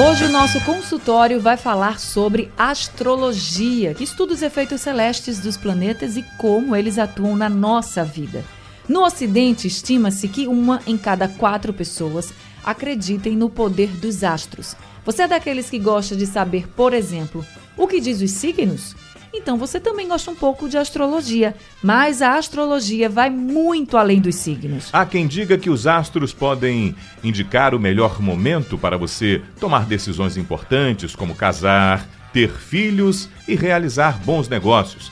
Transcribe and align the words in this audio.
Hoje 0.00 0.26
o 0.26 0.28
nosso 0.28 0.60
consultório 0.60 1.40
vai 1.40 1.56
falar 1.56 1.98
sobre 1.98 2.52
astrologia, 2.56 3.94
que 3.94 4.04
estuda 4.04 4.32
os 4.32 4.42
efeitos 4.42 4.80
celestes 4.80 5.40
dos 5.40 5.56
planetas 5.56 6.16
e 6.16 6.22
como 6.38 6.76
eles 6.76 7.00
atuam 7.00 7.34
na 7.34 7.48
nossa 7.48 8.04
vida. 8.04 8.44
No 8.88 9.04
Ocidente, 9.04 9.66
estima-se 9.66 10.28
que 10.28 10.46
uma 10.46 10.80
em 10.86 10.96
cada 10.96 11.26
quatro 11.26 11.72
pessoas 11.72 12.32
acreditem 12.62 13.34
no 13.34 13.50
poder 13.50 13.88
dos 13.88 14.22
astros. 14.22 14.76
Você 15.04 15.22
é 15.22 15.26
daqueles 15.26 15.68
que 15.68 15.80
gosta 15.80 16.14
de 16.14 16.26
saber, 16.26 16.68
por 16.68 16.94
exemplo, 16.94 17.44
o 17.76 17.88
que 17.88 18.00
diz 18.00 18.20
os 18.20 18.30
signos? 18.30 18.94
Então 19.32 19.56
você 19.56 19.78
também 19.78 20.08
gosta 20.08 20.30
um 20.30 20.34
pouco 20.34 20.68
de 20.68 20.76
astrologia, 20.76 21.54
mas 21.82 22.22
a 22.22 22.36
astrologia 22.36 23.08
vai 23.08 23.30
muito 23.30 23.96
além 23.96 24.20
dos 24.20 24.36
signos. 24.36 24.88
Há 24.92 25.04
quem 25.04 25.26
diga 25.26 25.58
que 25.58 25.70
os 25.70 25.86
astros 25.86 26.32
podem 26.32 26.94
indicar 27.22 27.74
o 27.74 27.80
melhor 27.80 28.20
momento 28.20 28.78
para 28.78 28.96
você 28.96 29.42
tomar 29.60 29.84
decisões 29.84 30.36
importantes, 30.36 31.14
como 31.14 31.34
casar, 31.34 32.06
ter 32.32 32.50
filhos 32.50 33.28
e 33.46 33.54
realizar 33.54 34.18
bons 34.24 34.48
negócios. 34.48 35.10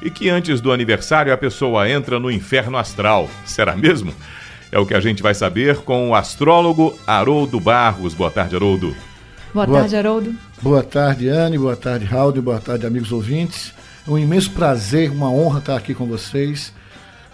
E 0.00 0.10
que 0.10 0.28
antes 0.28 0.60
do 0.60 0.72
aniversário 0.72 1.32
a 1.32 1.36
pessoa 1.36 1.88
entra 1.88 2.18
no 2.18 2.30
inferno 2.30 2.76
astral. 2.76 3.28
Será 3.44 3.76
mesmo? 3.76 4.12
É 4.72 4.78
o 4.78 4.86
que 4.86 4.94
a 4.94 5.00
gente 5.00 5.22
vai 5.22 5.34
saber 5.34 5.76
com 5.78 6.10
o 6.10 6.14
astrólogo 6.14 6.98
Haroldo 7.06 7.60
Barros. 7.60 8.14
Boa 8.14 8.30
tarde, 8.30 8.56
Haroldo. 8.56 8.96
Boa, 9.52 9.66
boa 9.66 9.80
tarde, 9.80 9.96
Haroldo. 9.96 10.34
Boa 10.62 10.84
tarde, 10.84 11.28
Anne. 11.28 11.58
Boa 11.58 11.74
tarde, 11.74 12.04
Raul. 12.04 12.40
Boa 12.40 12.60
tarde, 12.60 12.86
amigos 12.86 13.10
ouvintes. 13.10 13.74
É 14.06 14.10
um 14.10 14.16
imenso 14.16 14.52
prazer, 14.52 15.10
uma 15.10 15.28
honra 15.28 15.58
estar 15.58 15.76
aqui 15.76 15.92
com 15.92 16.06
vocês, 16.06 16.72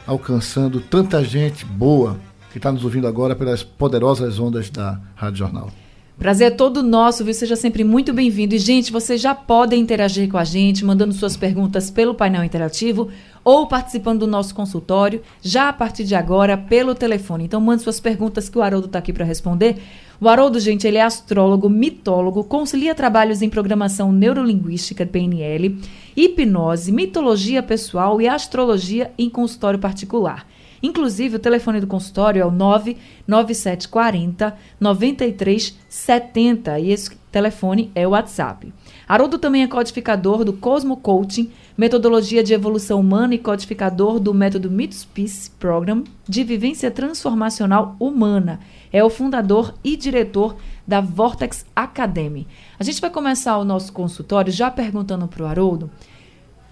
alcançando 0.07 0.81
tanta 0.81 1.23
gente 1.23 1.62
boa 1.62 2.19
que 2.51 2.57
está 2.57 2.73
nos 2.73 2.85
ouvindo 2.85 3.07
agora 3.07 3.37
pelas 3.37 3.62
poderosas 3.62 4.39
ondas 4.39 4.70
da 4.70 4.98
Rádio 5.15 5.41
Jornal. 5.41 5.70
Prazer 6.19 6.48
é 6.48 6.50
todo 6.50 6.83
nosso, 6.83 7.24
viu? 7.24 7.33
Seja 7.33 7.55
sempre 7.55 7.84
muito 7.84 8.12
bem-vindo. 8.12 8.52
E, 8.52 8.58
gente, 8.58 8.91
vocês 8.91 9.20
já 9.20 9.36
podem 9.36 9.80
interagir 9.80 10.28
com 10.28 10.36
a 10.36 10.42
gente, 10.42 10.84
mandando 10.84 11.14
suas 11.14 11.36
perguntas 11.36 11.92
pelo 11.92 12.12
painel 12.12 12.42
interativo 12.42 13.08
ou 13.44 13.69
participando 13.69 14.20
do 14.20 14.27
nosso 14.27 14.52
consultório, 14.52 15.22
já 15.41 15.69
a 15.69 15.72
partir 15.72 16.02
de 16.02 16.16
agora, 16.16 16.58
pelo 16.58 16.92
telefone. 16.92 17.44
Então, 17.44 17.61
mande 17.61 17.84
suas 17.84 18.00
perguntas 18.00 18.48
que 18.48 18.58
o 18.58 18.62
Haroldo 18.62 18.86
está 18.86 18.98
aqui 18.98 19.12
para 19.12 19.24
responder. 19.24 19.77
O 20.20 20.28
Haroldo, 20.28 20.58
gente, 20.58 20.89
ele 20.89 20.98
é 20.98 21.02
astrólogo, 21.02 21.70
mitólogo, 21.70 22.42
concilia 22.42 22.96
trabalhos 22.96 23.41
em 23.41 23.48
programação 23.48 24.11
neurolinguística, 24.11 25.06
PNL, 25.06 25.78
hipnose, 26.16 26.91
mitologia 26.91 27.62
pessoal 27.62 28.20
e 28.20 28.27
astrologia 28.27 29.12
em 29.16 29.30
consultório 29.30 29.78
particular. 29.78 30.44
Inclusive, 30.83 31.37
o 31.37 31.41
telefone 31.41 31.81
do 31.81 31.87
consultório 31.87 32.43
é 32.43 32.45
o 32.45 32.51
99740 32.51 34.57
9370 34.81 36.79
e 36.79 36.91
esse 36.91 37.17
telefone 37.33 37.91
é 37.95 38.07
o 38.07 38.11
WhatsApp. 38.11 38.73
Haroldo 39.07 39.39
também 39.39 39.62
é 39.62 39.67
codificador 39.67 40.45
do 40.45 40.53
Cosmo 40.53 40.97
Coaching, 40.97 41.51
metodologia 41.77 42.43
de 42.43 42.55
evolução 42.55 43.01
humana 43.01 43.35
e 43.35 43.39
codificador 43.39 44.19
do 44.19 44.33
método 44.33 44.70
Mythos 44.70 45.05
Peace 45.05 45.51
Program 45.51 46.05
de 46.29 46.45
vivência 46.45 46.91
transformacional 46.91 47.97
humana. 47.98 48.61
É 48.92 49.05
o 49.05 49.11
fundador 49.11 49.75
e 49.85 49.97
diretor 49.97 50.57
da 50.86 51.01
Vortex 51.01 51.67
Academy. 51.77 52.47
A 52.79 52.85
gente 52.85 53.01
vai 53.01 53.11
começar 53.11 53.58
o 53.58 53.64
nosso 53.64 53.92
consultório 53.92 54.52
já 54.52 54.70
perguntando 54.70 55.29
para 55.29 55.42
o 55.42 55.47
Haroldo 55.47 55.91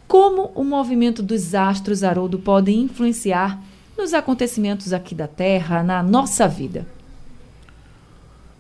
como 0.07 0.53
o 0.55 0.63
movimento 0.63 1.23
dos 1.23 1.55
astros, 1.55 2.05
Haroldo, 2.05 2.39
pode 2.39 2.73
influenciar 2.73 3.61
nos 3.97 4.13
acontecimentos 4.15 4.93
aqui 4.93 5.15
da 5.15 5.27
Terra, 5.27 5.83
na 5.83 6.03
nossa 6.03 6.47
vida. 6.47 6.87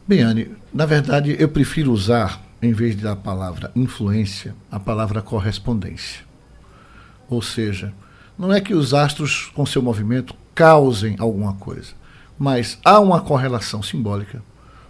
Bem, 0.06 0.22
Anne, 0.22 0.50
na 0.72 0.86
verdade 0.86 1.36
eu 1.38 1.48
prefiro 1.48 1.92
usar 1.92 2.41
em 2.62 2.72
vez 2.72 2.97
da 2.97 3.14
palavra 3.14 3.70
influência, 3.75 4.54
a 4.70 4.80
palavra 4.80 5.20
correspondência. 5.20 6.25
Ou 7.28 7.42
seja, 7.42 7.92
não 8.38 8.52
é 8.52 8.60
que 8.60 8.75
os 8.75 8.94
astros, 8.94 9.50
com 9.54 9.66
seu 9.66 9.82
movimento, 9.82 10.34
causem 10.54 11.16
alguma 11.19 11.54
coisa, 11.54 11.92
mas 12.38 12.78
há 12.84 12.98
uma 13.00 13.20
correlação 13.20 13.82
simbólica, 13.82 14.42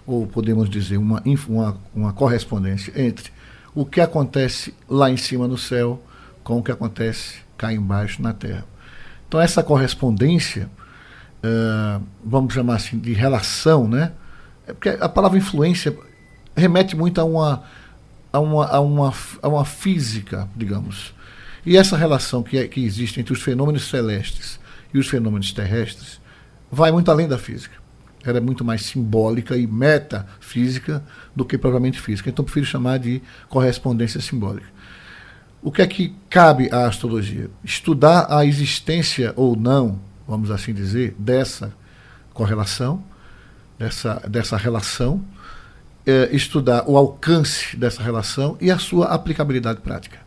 ou 0.06 0.26
podemos 0.26 0.68
dizer, 0.70 0.96
uma, 0.96 1.22
uma, 1.48 1.80
uma 1.94 2.12
correspondência 2.12 2.92
entre 2.94 3.32
o 3.74 3.84
que 3.84 4.00
acontece 4.00 4.72
lá 4.88 5.10
em 5.10 5.16
cima 5.16 5.48
no 5.48 5.58
céu 5.58 6.02
com 6.44 6.58
o 6.58 6.62
que 6.62 6.70
acontece 6.70 7.38
cá 7.58 7.72
embaixo 7.72 8.22
na 8.22 8.32
Terra. 8.32 8.64
Então, 9.28 9.40
essa 9.40 9.62
correspondência, 9.62 10.70
uh, 11.42 12.02
vamos 12.24 12.54
chamar 12.54 12.76
assim, 12.76 12.98
de 12.98 13.12
relação, 13.12 13.88
né? 13.88 14.12
É 14.66 14.72
porque 14.72 14.88
a 14.88 15.08
palavra 15.08 15.38
influência 15.38 15.96
remete 16.56 16.96
muito 16.96 17.20
a 17.20 17.24
uma, 17.24 17.64
a 18.32 18.40
uma, 18.40 18.66
a 18.66 18.80
uma, 18.80 19.14
a 19.42 19.48
uma 19.48 19.64
física, 19.64 20.48
digamos. 20.56 21.14
E 21.64 21.76
essa 21.76 21.96
relação 21.96 22.42
que, 22.42 22.56
é, 22.58 22.68
que 22.68 22.84
existe 22.84 23.20
entre 23.20 23.32
os 23.32 23.42
fenômenos 23.42 23.88
celestes 23.88 24.60
e 24.94 24.98
os 24.98 25.08
fenômenos 25.08 25.52
terrestres 25.52 26.20
vai 26.70 26.92
muito 26.92 27.10
além 27.10 27.26
da 27.26 27.38
física. 27.38 27.74
Ela 28.24 28.38
é 28.38 28.40
muito 28.40 28.64
mais 28.64 28.82
simbólica 28.82 29.56
e 29.56 29.66
metafísica 29.66 31.04
do 31.34 31.44
que 31.44 31.56
propriamente 31.56 32.00
física. 32.00 32.28
Então, 32.28 32.44
prefiro 32.44 32.66
chamar 32.66 32.98
de 32.98 33.22
correspondência 33.48 34.20
simbólica. 34.20 34.66
O 35.62 35.72
que 35.72 35.82
é 35.82 35.86
que 35.86 36.14
cabe 36.30 36.68
à 36.70 36.86
astrologia? 36.86 37.50
Estudar 37.64 38.26
a 38.28 38.44
existência 38.44 39.32
ou 39.36 39.56
não, 39.56 39.98
vamos 40.26 40.50
assim 40.50 40.72
dizer, 40.72 41.14
dessa 41.18 41.72
correlação, 42.32 43.02
dessa, 43.78 44.22
dessa 44.28 44.56
relação, 44.56 45.24
é, 46.06 46.28
estudar 46.32 46.88
o 46.88 46.96
alcance 46.96 47.76
dessa 47.76 48.02
relação 48.02 48.56
e 48.60 48.70
a 48.70 48.78
sua 48.78 49.06
aplicabilidade 49.06 49.80
prática. 49.80 50.18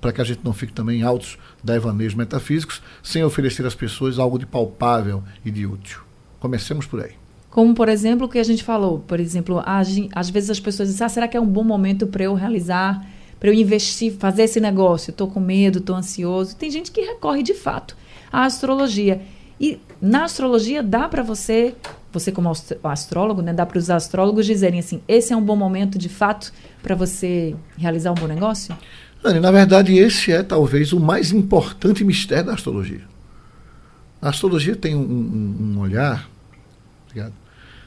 Para 0.00 0.12
que 0.12 0.20
a 0.20 0.24
gente 0.24 0.40
não 0.42 0.52
fique 0.52 0.72
também 0.72 1.00
em 1.00 1.02
altos 1.02 1.38
devaneios 1.62 2.14
metafísicos, 2.14 2.82
sem 3.02 3.22
oferecer 3.22 3.64
às 3.66 3.74
pessoas 3.74 4.18
algo 4.18 4.38
de 4.38 4.46
palpável 4.46 5.22
e 5.44 5.50
de 5.50 5.66
útil. 5.66 6.00
Comecemos 6.40 6.86
por 6.86 7.02
aí. 7.02 7.12
Como, 7.50 7.74
por 7.74 7.88
exemplo, 7.88 8.26
o 8.26 8.28
que 8.28 8.38
a 8.38 8.42
gente 8.42 8.64
falou. 8.64 9.00
Por 9.00 9.20
exemplo, 9.20 9.62
às 9.64 10.30
vezes 10.30 10.50
as 10.50 10.58
pessoas 10.58 10.88
dizem, 10.88 11.04
ah, 11.04 11.08
será 11.08 11.28
que 11.28 11.36
é 11.36 11.40
um 11.40 11.46
bom 11.46 11.62
momento 11.62 12.06
para 12.06 12.24
eu 12.24 12.34
realizar, 12.34 13.06
para 13.42 13.50
eu 13.50 13.54
investir, 13.54 14.12
fazer 14.20 14.44
esse 14.44 14.60
negócio? 14.60 15.10
Estou 15.10 15.26
com 15.26 15.40
medo, 15.40 15.80
estou 15.80 15.96
ansioso. 15.96 16.54
Tem 16.54 16.70
gente 16.70 16.92
que 16.92 17.00
recorre, 17.00 17.42
de 17.42 17.54
fato, 17.54 17.96
à 18.32 18.44
astrologia. 18.44 19.20
E 19.60 19.80
na 20.00 20.22
astrologia 20.22 20.80
dá 20.80 21.08
para 21.08 21.24
você 21.24 21.74
você 22.12 22.30
como 22.30 22.52
astrólogo, 22.84 23.42
né, 23.42 23.52
dá 23.52 23.66
para 23.66 23.78
os 23.78 23.90
astrólogos 23.90 24.46
dizerem 24.46 24.78
assim, 24.78 25.00
esse 25.08 25.32
é 25.32 25.36
um 25.36 25.42
bom 25.42 25.56
momento 25.56 25.98
de 25.98 26.08
fato 26.08 26.52
para 26.82 26.94
você 26.94 27.56
realizar 27.76 28.12
um 28.12 28.14
bom 28.14 28.26
negócio? 28.28 28.76
Na 29.24 29.50
verdade, 29.50 29.96
esse 29.96 30.30
é 30.30 30.42
talvez 30.42 30.92
o 30.92 31.00
mais 31.00 31.32
importante 31.32 32.04
mistério 32.04 32.44
da 32.44 32.52
astrologia. 32.52 33.02
A 34.20 34.28
astrologia 34.28 34.76
tem 34.76 34.94
um, 34.94 35.00
um, 35.00 35.72
um 35.74 35.80
olhar, 35.80 36.28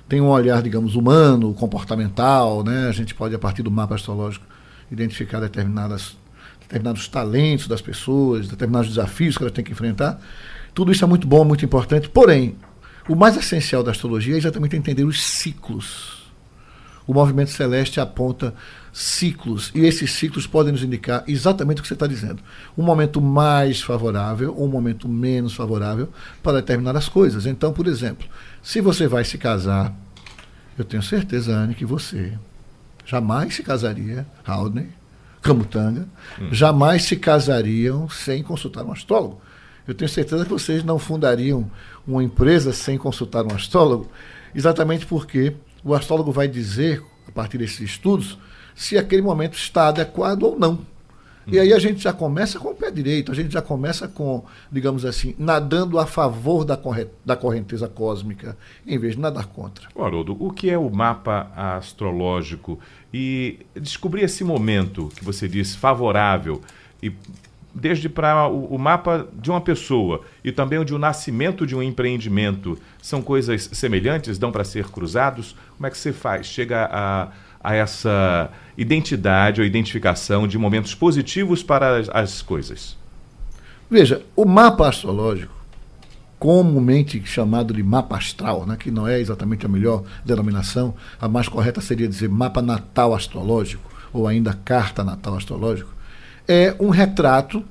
tem 0.09 0.19
um 0.19 0.27
olhar, 0.27 0.61
digamos, 0.61 0.95
humano, 0.95 1.53
comportamental, 1.53 2.61
né? 2.61 2.89
A 2.89 2.91
gente 2.91 3.13
pode, 3.15 3.33
a 3.35 3.39
partir 3.39 3.61
do 3.61 3.71
mapa 3.71 3.95
astrológico, 3.95 4.45
identificar 4.91 5.39
determinadas, 5.39 6.15
determinados 6.61 7.07
talentos 7.07 7.67
das 7.67 7.81
pessoas, 7.81 8.47
determinados 8.47 8.89
desafios 8.89 9.37
que 9.37 9.43
elas 9.43 9.53
têm 9.53 9.63
que 9.63 9.71
enfrentar. 9.71 10.19
Tudo 10.73 10.91
isso 10.91 11.03
é 11.03 11.07
muito 11.07 11.27
bom, 11.27 11.43
muito 11.45 11.63
importante. 11.63 12.09
Porém, 12.09 12.55
o 13.07 13.15
mais 13.15 13.37
essencial 13.37 13.83
da 13.83 13.91
astrologia 13.91 14.35
é 14.35 14.37
exatamente 14.37 14.75
entender 14.75 15.03
os 15.03 15.23
ciclos. 15.23 16.25
O 17.07 17.13
movimento 17.13 17.51
celeste 17.51 17.99
aponta 17.99 18.53
ciclos, 18.91 19.71
e 19.75 19.81
esses 19.81 20.11
ciclos 20.11 20.47
podem 20.47 20.71
nos 20.71 20.81
indicar 20.81 21.23
exatamente 21.27 21.79
o 21.79 21.81
que 21.81 21.87
você 21.87 21.93
está 21.93 22.07
dizendo. 22.07 22.41
Um 22.77 22.81
momento 22.81 23.21
mais 23.21 23.81
favorável 23.81 24.55
ou 24.55 24.65
um 24.65 24.71
momento 24.71 25.07
menos 25.07 25.53
favorável 25.53 26.09
para 26.41 26.61
determinadas 26.61 27.09
coisas. 27.09 27.45
Então, 27.45 27.73
por 27.73 27.87
exemplo, 27.87 28.25
se 28.63 28.81
você 28.81 29.07
vai 29.07 29.23
se 29.23 29.37
casar, 29.37 29.93
eu 30.77 30.83
tenho 30.83 31.03
certeza, 31.03 31.53
Anne, 31.55 31.75
que 31.75 31.85
você 31.85 32.33
jamais 33.05 33.55
se 33.55 33.63
casaria, 33.63 34.25
Haldane, 34.45 34.89
Camutanga, 35.41 36.07
hum. 36.41 36.49
jamais 36.51 37.03
se 37.03 37.15
casariam 37.15 38.09
sem 38.09 38.41
consultar 38.41 38.83
um 38.83 38.91
astrólogo. 38.91 39.41
Eu 39.87 39.93
tenho 39.93 40.09
certeza 40.09 40.43
que 40.43 40.49
vocês 40.49 40.83
não 40.83 40.97
fundariam 40.97 41.69
uma 42.07 42.23
empresa 42.23 42.73
sem 42.73 42.97
consultar 42.97 43.45
um 43.45 43.53
astrólogo, 43.53 44.09
exatamente 44.55 45.05
porque 45.05 45.55
o 45.83 45.93
astrólogo 45.93 46.31
vai 46.31 46.47
dizer, 46.47 47.03
a 47.27 47.31
partir 47.31 47.59
desses 47.59 47.79
estudos, 47.79 48.39
se 48.73 48.97
aquele 48.97 49.21
momento 49.21 49.53
está 49.53 49.87
adequado 49.89 50.43
ou 50.43 50.59
não. 50.59 50.79
E 51.47 51.59
aí 51.59 51.73
a 51.73 51.79
gente 51.79 52.01
já 52.01 52.11
começa 52.11 52.59
com 52.59 52.69
o 52.69 52.75
pé 52.75 52.89
direito, 52.89 53.31
a 53.31 53.35
gente 53.35 53.51
já 53.51 53.61
começa 53.61 54.07
com, 54.07 54.43
digamos 54.71 55.05
assim, 55.05 55.35
nadando 55.37 55.99
a 55.99 56.05
favor 56.05 56.65
da, 56.65 56.75
corre 56.75 57.07
da 57.23 57.35
correnteza 57.35 57.87
cósmica, 57.87 58.57
em 58.85 58.97
vez 58.97 59.15
de 59.15 59.21
nadar 59.21 59.47
contra. 59.47 59.87
Haroldo, 59.97 60.35
o 60.39 60.51
que 60.51 60.69
é 60.69 60.77
o 60.77 60.89
mapa 60.89 61.51
astrológico? 61.55 62.79
E 63.13 63.59
descobrir 63.75 64.23
esse 64.23 64.43
momento 64.43 65.11
que 65.15 65.23
você 65.23 65.47
disse 65.47 65.77
favorável 65.77 66.61
e 67.01 67.11
desde 67.75 68.07
para 68.07 68.47
o, 68.47 68.75
o, 68.75 68.79
mapa 68.79 69.27
de 69.33 69.49
uma 69.49 69.59
pessoa 69.59 70.21
e 70.43 70.51
também 70.51 70.79
o 70.79 70.85
de 70.85 70.95
um 70.95 70.97
nascimento 70.97 71.67
de 71.67 71.75
um 71.75 71.83
empreendimento, 71.83 72.79
são 73.01 73.21
coisas 73.21 73.69
semelhantes, 73.73 74.37
dão 74.37 74.49
para 74.51 74.63
ser 74.63 74.87
cruzados? 74.89 75.55
Como 75.75 75.85
é 75.85 75.89
que 75.89 75.97
você 75.97 76.13
faz? 76.13 76.47
Chega 76.47 76.89
a, 76.89 77.31
a 77.65 77.73
essa 77.73 78.51
identidade 78.77 79.59
ou 79.59 79.65
identificação 79.67 80.47
de 80.47 80.57
momentos 80.57 80.93
positivos 80.93 81.63
para 81.63 81.97
as, 81.97 82.09
as 82.09 82.41
coisas? 82.41 82.95
Veja, 83.89 84.21
o 84.35 84.45
mapa 84.45 84.87
astrológico, 84.87 85.53
comumente 86.37 87.21
chamado 87.25 87.73
de 87.73 87.81
mapa 87.81 88.17
astral, 88.17 88.65
né, 88.65 88.75
que 88.77 88.91
não 88.91 89.07
é 89.07 89.19
exatamente 89.19 89.65
a 89.65 89.69
melhor 89.69 90.03
denominação, 90.23 90.93
a 91.19 91.27
mais 91.27 91.47
correta 91.47 91.81
seria 91.81 92.07
dizer 92.07 92.29
mapa 92.29 92.61
natal 92.61 93.13
astrológico, 93.13 93.89
ou 94.13 94.27
ainda 94.27 94.53
carta 94.53 95.03
natal 95.03 95.35
astrológico, 95.35 95.93
é 96.47 96.75
um 96.79 96.89
retrato 96.89 97.63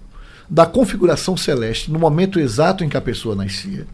da 0.50 0.66
configuração 0.66 1.36
celeste 1.36 1.90
no 1.90 1.98
momento 1.98 2.38
exato 2.38 2.84
em 2.84 2.88
que 2.88 2.96
a 2.96 3.00
pessoa 3.00 3.34
nascia. 3.34 3.86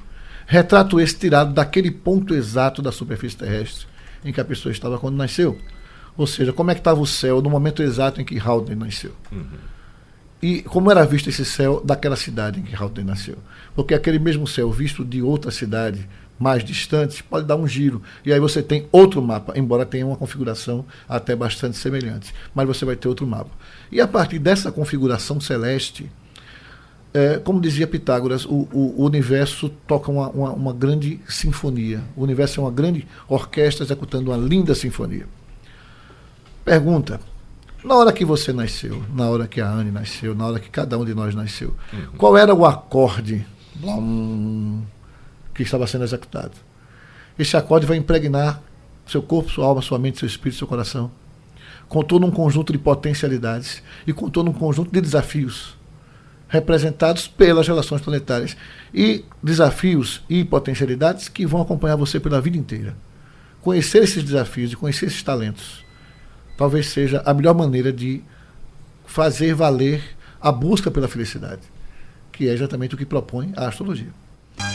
Retrato 0.47 0.99
esse 0.99 1.17
tirado 1.17 1.53
daquele 1.53 1.91
ponto 1.91 2.35
exato 2.35 2.83
da 2.83 2.91
superfície 2.91 3.37
terrestre 3.37 3.87
em 4.25 4.33
que 4.33 4.41
a 4.41 4.45
pessoa 4.45 4.73
estava 4.73 4.99
quando 4.99 5.17
nasceu. 5.17 5.59
Ou 6.21 6.27
seja, 6.27 6.53
como 6.53 6.71
é 6.71 6.75
que 6.75 6.81
estava 6.81 7.01
o 7.01 7.07
céu 7.07 7.41
no 7.41 7.49
momento 7.49 7.83
exato 7.83 8.21
em 8.21 8.25
que 8.27 8.39
Haldane 8.39 8.79
nasceu. 8.79 9.13
Uhum. 9.33 9.43
E 10.43 10.61
como 10.61 10.91
era 10.91 11.03
visto 11.07 11.31
esse 11.31 11.47
céu 11.47 11.81
daquela 11.83 12.15
cidade 12.15 12.61
em 12.61 12.63
que 12.63 12.77
Haldane 12.77 13.09
nasceu. 13.09 13.39
Porque 13.75 13.95
aquele 13.95 14.19
mesmo 14.19 14.47
céu 14.47 14.71
visto 14.71 15.03
de 15.03 15.23
outra 15.23 15.51
cidade 15.51 16.07
mais 16.39 16.63
distante 16.63 17.25
pode 17.25 17.47
dar 17.47 17.57
um 17.57 17.67
giro. 17.67 18.03
E 18.23 18.35
aí 18.35 18.39
você 18.39 18.63
tem 18.63 18.87
outro 18.93 19.23
mapa, 19.23 19.55
embora 19.57 19.87
tenha 19.87 20.07
uma 20.07 20.15
configuração 20.15 20.85
até 21.09 21.35
bastante 21.35 21.79
semelhante. 21.79 22.35
Mas 22.55 22.67
você 22.67 22.85
vai 22.85 22.97
ter 22.97 23.09
outro 23.09 23.27
mapa. 23.27 23.53
E 23.91 23.99
a 23.99 24.07
partir 24.07 24.39
dessa 24.39 24.71
configuração 24.71 25.41
celeste, 25.41 26.13
é, 27.15 27.39
como 27.39 27.63
dizia 27.63 27.87
Pitágoras, 27.87 28.45
o, 28.45 28.69
o, 28.75 28.95
o 28.99 29.07
universo 29.07 29.71
toca 29.87 30.11
uma, 30.11 30.29
uma, 30.29 30.53
uma, 30.53 30.73
grande 30.75 31.19
sinfonia. 31.27 32.03
O 32.15 32.23
universo 32.23 32.61
é 32.61 32.65
uma 32.65 32.71
grande 32.71 33.09
orquestra 33.27 33.87
executando 33.87 34.31
uma 34.31 34.37
linda 34.37 34.75
sinfonia. 34.75 35.27
Pergunta: 36.71 37.19
na 37.83 37.97
hora 37.97 38.13
que 38.13 38.25
você 38.25 38.53
nasceu, 38.53 39.03
na 39.13 39.29
hora 39.29 39.49
que 39.49 39.61
a 39.61 39.69
Anne 39.69 39.91
nasceu, 39.91 40.37
na 40.37 40.47
hora 40.47 40.61
que 40.61 40.71
cada 40.71 40.97
um 40.97 41.05
de 41.05 41.13
nós 41.13 41.35
nasceu, 41.35 41.75
uhum. 41.93 42.17
qual 42.17 42.39
era 42.39 42.55
o 42.55 42.65
acorde 42.65 43.45
blum, 43.75 44.81
que 45.53 45.65
estava 45.65 45.85
sendo 45.89 46.05
executado? 46.05 46.53
Esse 47.37 47.57
acorde 47.57 47.87
vai 47.87 47.97
impregnar 47.97 48.63
seu 49.05 49.21
corpo, 49.21 49.51
sua 49.51 49.67
alma, 49.67 49.83
sua 49.83 49.99
mente, 49.99 50.21
seu 50.21 50.29
espírito, 50.29 50.59
seu 50.59 50.69
coração. 50.69 51.11
Contou 51.89 52.21
num 52.21 52.31
conjunto 52.31 52.73
de 52.73 52.79
potencialidades 52.79 53.83
e 54.07 54.13
contou 54.13 54.45
num 54.45 54.53
conjunto 54.53 54.93
de 54.93 55.01
desafios 55.01 55.77
representados 56.47 57.27
pelas 57.27 57.67
relações 57.67 58.01
planetárias 58.01 58.57
e 58.95 59.25
desafios 59.43 60.23
e 60.31 60.45
potencialidades 60.45 61.29
que 61.29 61.45
vão 61.45 61.63
acompanhar 61.63 61.97
você 61.97 62.21
pela 62.21 62.41
vida 62.41 62.57
inteira. 62.57 62.97
Conhecer 63.61 64.05
esses 64.05 64.23
desafios 64.23 64.71
e 64.71 64.77
conhecer 64.77 65.07
esses 65.07 65.23
talentos 65.25 65.90
talvez 66.61 66.89
seja 66.89 67.23
a 67.25 67.33
melhor 67.33 67.55
maneira 67.55 67.91
de 67.91 68.23
fazer 69.07 69.55
valer 69.55 70.03
a 70.39 70.53
busca 70.53 70.91
pela 70.91 71.09
felicidade, 71.09 71.63
que 72.31 72.51
é 72.51 72.53
exatamente 72.53 72.95
o 72.95 72.99
que 72.99 73.07
propõe 73.07 73.51
a 73.57 73.67
astrologia. 73.67 74.11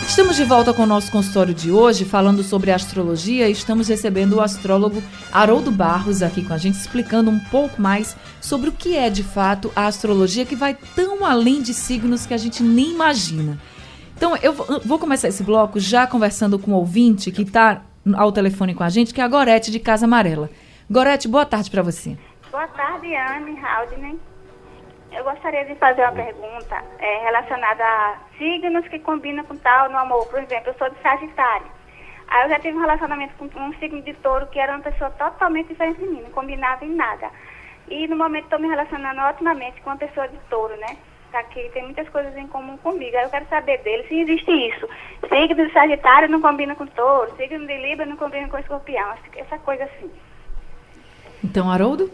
Estamos 0.08 0.36
de 0.36 0.46
volta 0.46 0.74
com 0.74 0.82
o 0.82 0.88
nosso 0.88 1.12
consultório 1.12 1.54
de 1.54 1.70
hoje, 1.70 2.04
falando 2.04 2.42
sobre 2.42 2.72
astrologia, 2.72 3.48
e 3.48 3.52
estamos 3.52 3.88
recebendo 3.88 4.38
o 4.38 4.42
astrólogo 4.42 5.04
Haroldo 5.32 5.70
Barros 5.70 6.24
aqui 6.24 6.44
com 6.44 6.56
a 6.56 6.58
gente, 6.58 6.74
explicando 6.74 7.30
um 7.30 7.40
pouco 7.52 7.80
mais 7.80 8.18
sobre 8.42 8.70
o 8.70 8.74
que 8.74 8.98
é 8.98 9.08
de 9.08 9.22
fato 9.22 9.72
a 9.76 9.86
astrologia, 9.86 10.44
que 10.44 10.56
vai 10.56 10.76
tão 10.96 11.24
além 11.24 11.62
de 11.62 11.72
signos 11.72 12.26
que 12.26 12.34
a 12.34 12.38
gente 12.38 12.64
nem 12.64 12.94
imagina. 12.94 13.60
Então, 14.18 14.36
eu 14.38 14.54
vou 14.84 14.98
começar 14.98 15.28
esse 15.28 15.44
bloco 15.44 15.80
já 15.80 16.08
conversando 16.08 16.58
com 16.58 16.72
o 16.72 16.78
ouvinte 16.78 17.30
que 17.30 17.44
está 17.44 17.84
ao 18.16 18.32
telefone 18.32 18.74
com 18.74 18.84
a 18.84 18.90
gente, 18.90 19.14
que 19.14 19.22
é 19.22 19.24
a 19.24 19.28
Gorete 19.28 19.70
de 19.70 19.78
Casa 19.78 20.06
Amarela. 20.06 20.50
Gorete, 20.90 21.28
boa 21.28 21.48
tarde 21.48 21.72
para 21.72 21.82
você. 21.82 22.16
Boa 22.52 22.68
tarde, 22.68 23.16
Anne 23.16 23.60
Haldner. 23.60 24.16
Eu 25.12 25.24
gostaria 25.24 25.66
de 25.66 25.74
fazer 25.76 26.04
uma 26.04 26.12
pergunta 26.12 26.84
é, 27.00 27.24
relacionada 27.24 27.84
a 27.84 28.18
signos 28.38 28.88
que 28.88 29.00
combinam 29.00 29.44
com 29.46 29.56
tal 29.58 29.90
no 29.90 29.98
amor. 29.98 30.28
Por 30.28 30.38
exemplo, 30.38 30.70
eu 30.70 30.76
sou 30.78 30.88
de 30.92 31.02
Sagitário. 31.02 31.66
Aí 32.28 32.44
eu 32.44 32.50
já 32.50 32.60
tive 32.60 32.78
um 32.78 32.82
relacionamento 32.82 33.34
com 33.36 33.46
um 33.60 33.74
signo 33.80 34.00
de 34.04 34.14
touro 34.14 34.46
que 34.48 34.60
era 34.60 34.74
uma 34.74 34.84
pessoa 34.84 35.10
totalmente 35.10 35.70
diferente 35.70 36.00
de 36.00 36.08
mim, 36.08 36.22
não 36.22 36.30
combinava 36.30 36.86
em 36.86 36.94
nada. 36.94 37.32
E 37.88 38.08
no 38.08 38.16
momento 38.16 38.44
estou 38.44 38.60
me 38.60 38.68
relacionando 38.68 39.22
otimamente 39.22 39.82
com 39.82 39.90
uma 39.90 39.98
pessoa 39.98 40.28
de 40.28 40.38
touro, 40.52 40.78
né? 40.78 40.98
Tá 41.32 41.40
aqui 41.40 41.68
tem 41.74 41.84
muitas 41.84 42.08
coisas 42.10 42.38
em 42.38 42.46
comum 42.46 42.78
comigo. 42.78 43.18
Aí 43.18 43.24
eu 43.24 43.30
quero 43.32 43.48
saber 43.48 43.80
dele 43.80 44.08
se 44.08 44.20
existe 44.20 44.52
isso. 44.52 44.88
Signo 45.30 45.66
de 45.66 45.74
Sagitário 45.74 46.30
não 46.30 46.42
combina 46.42 46.76
com 46.76 46.86
touro, 46.86 47.36
signo 47.38 47.66
de 47.66 47.76
Libra 47.76 48.06
não 48.06 48.18
combina 48.18 48.48
com 48.48 48.60
escorpião. 48.60 49.16
Essa 49.36 49.58
coisa 49.58 49.86
assim. 49.86 50.12
Então, 51.46 51.70
Haroldo? 51.70 52.10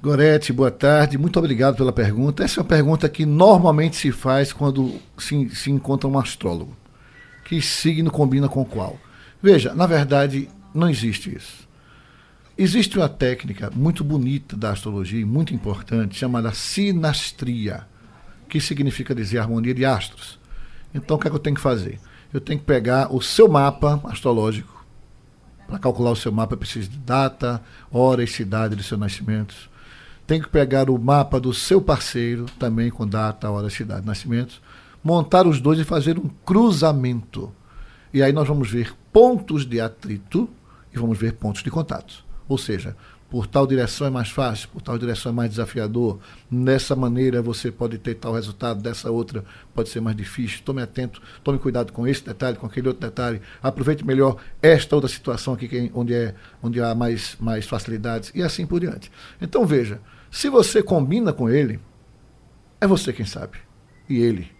Gorete, 0.00 0.54
boa 0.54 0.70
tarde. 0.70 1.18
Muito 1.18 1.38
obrigado 1.38 1.76
pela 1.76 1.92
pergunta. 1.92 2.42
Essa 2.42 2.58
é 2.58 2.62
uma 2.62 2.68
pergunta 2.68 3.06
que 3.06 3.26
normalmente 3.26 3.94
se 3.94 4.10
faz 4.10 4.54
quando 4.54 4.94
se, 5.18 5.50
se 5.50 5.70
encontra 5.70 6.08
um 6.08 6.18
astrólogo. 6.18 6.74
Que 7.44 7.60
signo 7.60 8.10
combina 8.10 8.48
com 8.48 8.64
qual? 8.64 8.98
Veja, 9.42 9.74
na 9.74 9.86
verdade, 9.86 10.48
não 10.74 10.88
existe 10.88 11.36
isso. 11.36 11.68
Existe 12.56 12.96
uma 12.96 13.08
técnica 13.08 13.70
muito 13.74 14.02
bonita 14.02 14.56
da 14.56 14.70
astrologia, 14.70 15.26
muito 15.26 15.52
importante, 15.52 16.18
chamada 16.18 16.50
sinastria, 16.54 17.86
que 18.48 18.62
significa 18.62 19.14
dizer 19.14 19.40
harmonia 19.40 19.74
de 19.74 19.84
astros. 19.84 20.40
Então, 20.94 21.18
o 21.18 21.20
que, 21.20 21.28
é 21.28 21.30
que 21.30 21.36
eu 21.36 21.40
tenho 21.40 21.56
que 21.56 21.62
fazer? 21.62 22.00
Eu 22.32 22.40
tenho 22.40 22.58
que 22.58 22.64
pegar 22.64 23.14
o 23.14 23.20
seu 23.20 23.46
mapa 23.46 24.00
astrológico. 24.04 24.77
Para 25.68 25.78
calcular 25.78 26.10
o 26.10 26.16
seu 26.16 26.32
mapa, 26.32 26.54
eu 26.54 26.58
preciso 26.58 26.90
de 26.90 26.98
data, 26.98 27.62
hora 27.92 28.24
e 28.24 28.26
cidade 28.26 28.74
do 28.74 28.82
seu 28.82 28.98
nascimento 28.98 29.54
tem 30.28 30.42
que 30.42 30.48
pegar 30.50 30.90
o 30.90 30.98
mapa 30.98 31.40
do 31.40 31.54
seu 31.54 31.80
parceiro, 31.80 32.44
também 32.58 32.90
com 32.90 33.06
data, 33.06 33.50
hora, 33.50 33.70
cidade, 33.70 34.06
nascimento, 34.06 34.60
montar 35.02 35.46
os 35.46 35.58
dois 35.58 35.78
e 35.78 35.84
fazer 35.84 36.18
um 36.18 36.28
cruzamento. 36.44 37.50
E 38.12 38.22
aí 38.22 38.30
nós 38.30 38.46
vamos 38.46 38.70
ver 38.70 38.94
pontos 39.10 39.64
de 39.64 39.80
atrito 39.80 40.46
e 40.94 40.98
vamos 40.98 41.16
ver 41.16 41.32
pontos 41.32 41.62
de 41.62 41.70
contato. 41.70 42.22
Ou 42.46 42.58
seja, 42.58 42.94
por 43.30 43.46
tal 43.46 43.66
direção 43.66 44.06
é 44.06 44.10
mais 44.10 44.30
fácil, 44.30 44.68
por 44.70 44.80
tal 44.80 44.96
direção 44.98 45.30
é 45.30 45.34
mais 45.34 45.50
desafiador. 45.50 46.18
Nessa 46.50 46.96
maneira 46.96 47.42
você 47.42 47.70
pode 47.70 47.98
ter 47.98 48.14
tal 48.14 48.32
resultado, 48.32 48.82
dessa 48.82 49.10
outra 49.10 49.44
pode 49.74 49.90
ser 49.90 50.00
mais 50.00 50.16
difícil. 50.16 50.60
Tome 50.64 50.80
atento, 50.80 51.20
tome 51.44 51.58
cuidado 51.58 51.92
com 51.92 52.06
esse 52.06 52.24
detalhe, 52.24 52.56
com 52.56 52.66
aquele 52.66 52.88
outro 52.88 53.06
detalhe. 53.06 53.40
Aproveite 53.62 54.04
melhor 54.04 54.36
esta 54.62 54.94
outra 54.94 55.10
situação 55.10 55.54
aqui 55.54 55.68
é, 55.76 55.90
onde, 55.94 56.14
é, 56.14 56.34
onde 56.62 56.80
há 56.80 56.94
mais, 56.94 57.36
mais 57.38 57.66
facilidades 57.66 58.32
e 58.34 58.42
assim 58.42 58.66
por 58.66 58.80
diante. 58.80 59.12
Então 59.40 59.66
veja, 59.66 60.00
se 60.30 60.48
você 60.48 60.82
combina 60.82 61.32
com 61.32 61.50
ele, 61.50 61.78
é 62.80 62.86
você 62.86 63.12
quem 63.12 63.26
sabe. 63.26 63.58
E 64.08 64.18
ele. 64.18 64.50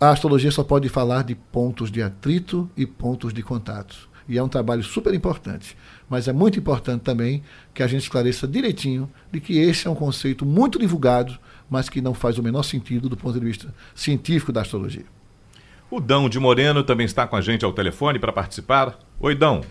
A 0.00 0.10
astrologia 0.10 0.50
só 0.50 0.64
pode 0.64 0.88
falar 0.88 1.22
de 1.22 1.36
pontos 1.36 1.88
de 1.92 2.02
atrito 2.02 2.68
e 2.76 2.84
pontos 2.84 3.32
de 3.32 3.40
contato. 3.40 4.10
E 4.28 4.38
é 4.38 4.42
um 4.42 4.48
trabalho 4.48 4.82
super 4.82 5.12
importante. 5.14 5.76
Mas 6.08 6.28
é 6.28 6.32
muito 6.32 6.58
importante 6.58 7.02
também 7.02 7.42
que 7.72 7.82
a 7.82 7.86
gente 7.86 8.02
esclareça 8.02 8.46
direitinho 8.46 9.10
de 9.30 9.40
que 9.40 9.58
esse 9.58 9.86
é 9.86 9.90
um 9.90 9.94
conceito 9.94 10.44
muito 10.44 10.78
divulgado, 10.78 11.38
mas 11.70 11.88
que 11.88 12.00
não 12.00 12.14
faz 12.14 12.38
o 12.38 12.42
menor 12.42 12.62
sentido 12.62 13.08
do 13.08 13.16
ponto 13.16 13.38
de 13.38 13.44
vista 13.44 13.72
científico 13.94 14.52
da 14.52 14.60
astrologia. 14.60 15.04
O 15.90 16.00
Dão 16.00 16.28
de 16.28 16.38
Moreno 16.38 16.82
também 16.82 17.06
está 17.06 17.26
com 17.26 17.36
a 17.36 17.40
gente 17.40 17.64
ao 17.64 17.72
telefone 17.72 18.18
para 18.18 18.32
participar. 18.32 18.98
Oi, 19.20 19.34
Dão. 19.34 19.62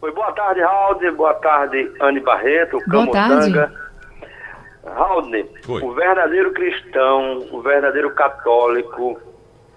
Oi, 0.00 0.12
boa 0.12 0.32
tarde, 0.32 0.60
Raul. 0.60 1.16
Boa 1.16 1.34
tarde, 1.34 1.90
Anne 2.00 2.20
Barreto, 2.20 2.78
Boa 2.86 3.10
tarde. 3.10 3.52
Raul, 4.84 5.30
o 5.66 5.94
verdadeiro 5.94 6.52
cristão, 6.52 7.38
o 7.50 7.62
verdadeiro 7.62 8.14
católico 8.14 9.20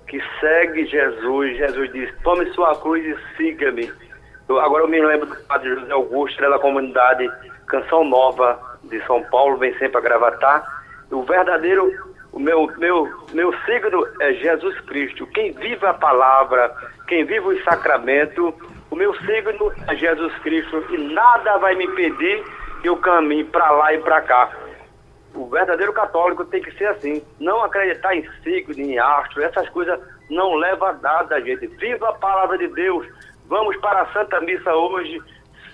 que 0.07 0.21
segue 0.39 0.85
Jesus, 0.85 1.57
Jesus 1.57 1.91
diz: 1.91 2.13
tome 2.23 2.45
sua 2.53 2.75
cruz 2.79 3.03
e 3.05 3.17
siga-me. 3.35 3.91
agora 4.49 4.83
eu 4.83 4.87
me 4.87 5.01
lembro 5.01 5.27
do 5.27 5.35
padre 5.47 5.69
José 5.75 5.91
Augusto, 5.91 6.41
da 6.41 6.59
comunidade 6.59 7.29
Canção 7.67 8.03
Nova 8.05 8.59
de 8.83 9.05
São 9.05 9.23
Paulo, 9.23 9.57
vem 9.57 9.77
sempre 9.77 9.97
a 9.97 10.01
gravatar. 10.01 10.65
O 11.11 11.23
verdadeiro, 11.23 11.91
o 12.31 12.39
meu, 12.39 12.71
meu, 12.77 13.09
meu 13.33 13.53
signo 13.65 14.05
é 14.21 14.33
Jesus 14.33 14.79
Cristo. 14.81 15.27
Quem 15.27 15.51
vive 15.51 15.85
a 15.85 15.93
palavra, 15.93 16.73
quem 17.07 17.25
vive 17.25 17.47
o 17.47 17.63
sacramento, 17.63 18.53
o 18.89 18.95
meu 18.95 19.13
signo 19.15 19.71
é 19.87 19.95
Jesus 19.95 20.33
Cristo 20.39 20.83
e 20.89 20.97
nada 21.13 21.57
vai 21.57 21.75
me 21.75 21.85
impedir 21.85 22.43
que 22.81 22.87
eu 22.87 22.97
caminhe 22.97 23.43
para 23.43 23.69
lá 23.71 23.93
e 23.93 23.99
para 23.99 24.21
cá. 24.21 24.49
O 25.38 25.48
verdadeiro 25.48 25.94
católico 25.94 26.44
tem 26.46 26.62
que 26.62 26.72
ser 26.72 26.88
assim. 26.88 27.22
Não 27.39 27.63
acreditar 27.63 28.15
em 28.15 28.27
signo, 28.44 28.74
em 28.84 28.98
astro, 28.98 29.44
essas 29.44 29.70
coisas 29.70 30.00
não 30.29 30.56
levam 30.56 30.88
a 30.89 30.94
nada, 30.94 31.39
gente. 31.41 31.67
Viva 31.67 32.10
a 32.10 32.13
palavra 32.13 32.58
de 32.58 32.67
Deus. 32.67 33.08
Vamos 33.48 33.77
para 33.77 34.01
a 34.01 34.13
Santa 34.13 34.41
Missa 34.41 34.74
hoje, 34.74 35.22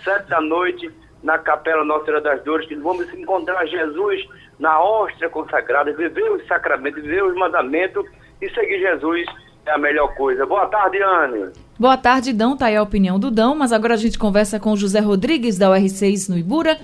sete 0.04 0.28
da 0.28 0.42
noite, 0.42 0.92
na 1.24 1.38
Capela 1.38 1.86
Nossa 1.86 2.06
Senhora 2.06 2.22
das 2.22 2.44
Dores, 2.44 2.68
que 2.68 2.76
vamos 2.76 3.12
encontrar 3.14 3.66
Jesus 3.66 4.28
na 4.60 4.80
hóstia 4.82 5.30
consagrada, 5.30 5.94
viver 5.94 6.30
os 6.32 6.46
sacramentos, 6.46 7.02
viver 7.02 7.24
os 7.24 7.36
mandamentos 7.36 8.06
e 8.42 8.50
seguir 8.50 8.80
Jesus 8.80 9.26
é 9.66 9.72
a 9.72 9.78
melhor 9.78 10.14
coisa. 10.16 10.46
Boa 10.46 10.68
tarde, 10.68 11.02
Anne. 11.02 11.52
Boa 11.80 11.98
tarde, 11.98 12.34
Dão. 12.34 12.58
Tá 12.58 12.66
aí 12.66 12.76
a 12.76 12.84
opinião 12.84 13.18
do 13.18 13.32
Dão, 13.32 13.56
mas 13.56 13.72
agora 13.72 13.94
a 13.94 13.98
gente 13.98 14.20
conversa 14.20 14.60
com 14.60 14.76
José 14.76 15.00
Rodrigues, 15.00 15.58
da 15.58 15.70
UR6 15.70 16.30
no 16.30 16.38
Ibura. 16.38 16.78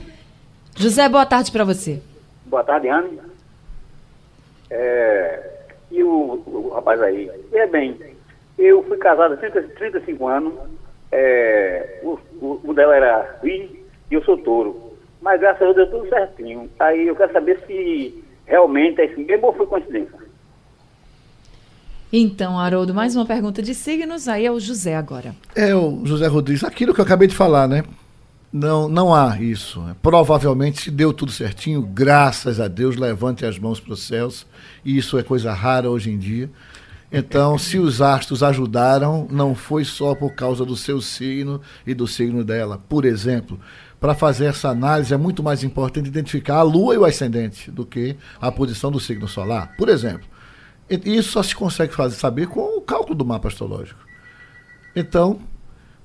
José, 0.77 1.09
boa 1.09 1.25
tarde 1.25 1.51
para 1.51 1.65
você. 1.65 2.01
Boa 2.49 2.63
tarde, 2.63 2.89
Anne. 2.89 3.19
É, 4.71 5.67
e 5.91 6.03
o, 6.03 6.41
o, 6.45 6.71
rapaz 6.73 6.99
aí? 7.01 7.29
É 7.53 7.67
bem, 7.67 7.97
eu 8.57 8.83
fui 8.83 8.97
casado 8.97 9.35
há 9.35 9.37
30, 9.37 9.61
35 9.61 10.27
anos, 10.27 10.53
é, 11.11 11.99
o, 12.03 12.19
o, 12.41 12.61
o, 12.63 12.73
dela 12.73 12.95
era 12.95 13.37
filho 13.39 13.69
e 14.09 14.13
eu 14.15 14.23
sou 14.23 14.37
touro. 14.37 14.93
Mas 15.21 15.39
graças 15.39 15.61
a 15.61 15.65
Deus 15.65 15.75
deu 15.75 15.91
tudo 15.91 16.09
certinho. 16.09 16.69
Aí 16.79 17.07
eu 17.07 17.15
quero 17.15 17.31
saber 17.33 17.59
se 17.67 18.23
realmente 18.45 19.01
é 19.01 19.05
isso 19.05 19.19
mesmo 19.19 19.47
ou 19.47 19.53
foi 19.53 19.67
coincidência. 19.67 20.17
Então, 22.11 22.57
Haroldo, 22.57 22.93
mais 22.93 23.15
uma 23.15 23.25
pergunta 23.25 23.61
de 23.61 23.75
signos, 23.75 24.27
aí 24.27 24.45
é 24.45 24.51
o 24.51 24.59
José 24.59 24.95
agora. 24.95 25.35
É 25.55 25.75
o 25.75 26.03
José 26.03 26.25
Rodrigues, 26.25 26.63
aquilo 26.63 26.93
que 26.93 26.99
eu 26.99 27.05
acabei 27.05 27.27
de 27.27 27.35
falar, 27.35 27.67
né? 27.67 27.83
Não, 28.51 28.89
não 28.89 29.13
há 29.13 29.39
isso. 29.39 29.83
Provavelmente 30.01 30.81
se 30.81 30.91
deu 30.91 31.13
tudo 31.13 31.31
certinho, 31.31 31.81
graças 31.81 32.59
a 32.59 32.67
Deus, 32.67 32.95
levante 32.95 33.45
as 33.45 33.59
mãos 33.59 33.79
para 33.79 33.93
os 33.93 34.03
céus, 34.03 34.45
e 34.83 34.97
isso 34.97 35.19
é 35.19 35.23
coisa 35.23 35.53
rara 35.53 35.89
hoje 35.89 36.09
em 36.09 36.17
dia. 36.17 36.49
Então, 37.11 37.57
se 37.57 37.77
os 37.79 38.01
astros 38.01 38.43
ajudaram, 38.43 39.27
não 39.31 39.55
foi 39.55 39.83
só 39.83 40.13
por 40.13 40.33
causa 40.33 40.63
do 40.63 40.75
seu 40.75 41.01
signo 41.01 41.59
e 41.85 41.93
do 41.93 42.07
signo 42.07 42.43
dela. 42.43 42.77
Por 42.77 43.03
exemplo, 43.03 43.59
para 43.99 44.13
fazer 44.13 44.45
essa 44.45 44.69
análise 44.69 45.13
é 45.13 45.17
muito 45.17 45.43
mais 45.43 45.63
importante 45.63 46.07
identificar 46.07 46.57
a 46.57 46.63
lua 46.63 46.95
e 46.95 46.97
o 46.97 47.05
ascendente 47.05 47.71
do 47.71 47.85
que 47.85 48.15
a 48.39 48.51
posição 48.51 48.91
do 48.91 48.99
signo 48.99 49.27
solar. 49.27 49.75
Por 49.75 49.89
exemplo, 49.89 50.27
isso 50.89 51.31
só 51.31 51.43
se 51.43 51.55
consegue 51.55 51.93
fazer, 51.93 52.15
saber 52.15 52.47
com 52.47 52.77
o 52.77 52.81
cálculo 52.81 53.15
do 53.15 53.25
mapa 53.25 53.47
astrológico. 53.47 53.99
Então, 54.95 55.39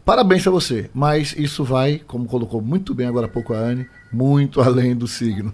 parabéns 0.05 0.47
a 0.47 0.51
você, 0.51 0.91
mas 0.93 1.35
isso 1.37 1.65
vai, 1.65 2.01
como 2.07 2.27
colocou 2.27 2.61
muito 2.61 2.95
bem 2.95 3.07
agora 3.07 3.27
há 3.27 3.29
pouco 3.29 3.55
a 3.55 3.59
Anne, 3.59 3.87
muito 4.13 4.61
além 4.63 4.95
do 4.95 5.09
signo. 5.09 5.53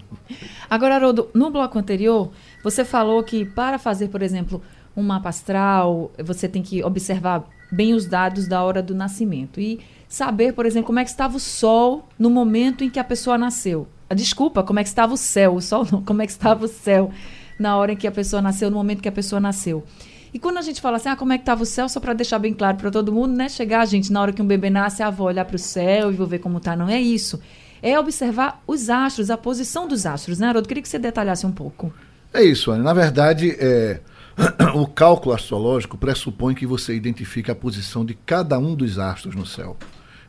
Agora, 0.69 0.95
Haroldo, 0.95 1.29
no 1.33 1.49
bloco 1.49 1.77
anterior, 1.79 2.31
você 2.63 2.85
falou 2.85 3.23
que 3.23 3.45
para 3.45 3.79
fazer, 3.79 4.09
por 4.09 4.21
exemplo, 4.21 4.61
um 4.95 5.03
mapa 5.03 5.29
astral, 5.29 6.11
você 6.23 6.47
tem 6.47 6.61
que 6.61 6.83
observar 6.83 7.47
bem 7.71 7.93
os 7.93 8.05
dados 8.05 8.47
da 8.47 8.61
hora 8.63 8.83
do 8.83 8.93
nascimento 8.93 9.61
e 9.61 9.79
saber, 10.07 10.53
por 10.53 10.65
exemplo, 10.65 10.87
como 10.87 10.99
é 10.99 11.03
que 11.03 11.09
estava 11.09 11.37
o 11.37 11.39
sol 11.39 12.07
no 12.19 12.29
momento 12.29 12.83
em 12.83 12.89
que 12.89 12.99
a 12.99 13.03
pessoa 13.03 13.37
nasceu. 13.37 13.87
Desculpa, 14.13 14.61
como 14.61 14.79
é 14.79 14.83
que 14.83 14.89
estava 14.89 15.13
o 15.13 15.17
céu, 15.17 15.55
o 15.55 15.61
sol 15.61 15.87
não, 15.89 16.01
como 16.03 16.21
é 16.21 16.25
que 16.25 16.31
estava 16.33 16.65
o 16.65 16.67
céu 16.67 17.11
na 17.57 17.77
hora 17.77 17.93
em 17.93 17.95
que 17.95 18.07
a 18.07 18.11
pessoa 18.11 18.41
nasceu, 18.41 18.69
no 18.69 18.75
momento 18.75 19.01
que 19.01 19.07
a 19.07 19.11
pessoa 19.11 19.39
nasceu. 19.39 19.83
E 20.33 20.39
quando 20.39 20.57
a 20.57 20.61
gente 20.61 20.79
fala 20.79 20.97
assim, 20.97 21.09
ah, 21.09 21.15
como 21.15 21.33
é 21.33 21.37
que 21.37 21.41
estava 21.41 21.63
o 21.63 21.65
céu, 21.65 21.89
só 21.89 21.99
para 21.99 22.13
deixar 22.13 22.39
bem 22.39 22.53
claro 22.53 22.77
para 22.77 22.89
todo 22.89 23.11
mundo, 23.11 23.33
né? 23.33 23.49
Chegar, 23.49 23.85
gente, 23.85 24.11
na 24.11 24.21
hora 24.21 24.31
que 24.31 24.41
um 24.41 24.47
bebê 24.47 24.69
nasce, 24.69 25.03
ah, 25.03 25.09
vou 25.09 25.27
olhar 25.27 25.43
para 25.43 25.55
o 25.55 25.59
céu 25.59 26.11
e 26.11 26.15
vou 26.15 26.25
ver 26.25 26.39
como 26.39 26.59
tá. 26.59 26.75
Não 26.75 26.87
é 26.87 27.01
isso. 27.01 27.41
É 27.81 27.99
observar 27.99 28.61
os 28.65 28.89
astros, 28.89 29.29
a 29.29 29.37
posição 29.37 29.87
dos 29.87 30.05
astros, 30.05 30.39
né, 30.39 30.47
Haroldo? 30.47 30.67
Queria 30.67 30.81
que 30.81 30.87
você 30.89 30.99
detalhasse 30.99 31.45
um 31.45 31.51
pouco. 31.51 31.91
É 32.33 32.43
isso, 32.43 32.71
Ana. 32.71 32.83
Na 32.83 32.93
verdade, 32.93 33.57
é, 33.59 33.99
o 34.73 34.87
cálculo 34.87 35.35
astrológico 35.35 35.97
pressupõe 35.97 36.55
que 36.55 36.65
você 36.65 36.95
identifique 36.95 37.51
a 37.51 37.55
posição 37.55 38.05
de 38.05 38.13
cada 38.13 38.57
um 38.57 38.73
dos 38.73 38.97
astros 38.99 39.35
no 39.35 39.45
céu. 39.45 39.75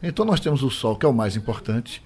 Então 0.02 0.24
nós 0.24 0.40
temos 0.40 0.62
o 0.62 0.70
Sol, 0.70 0.96
que 0.96 1.06
é 1.06 1.08
o 1.08 1.12
mais 1.12 1.36
importante, 1.36 2.02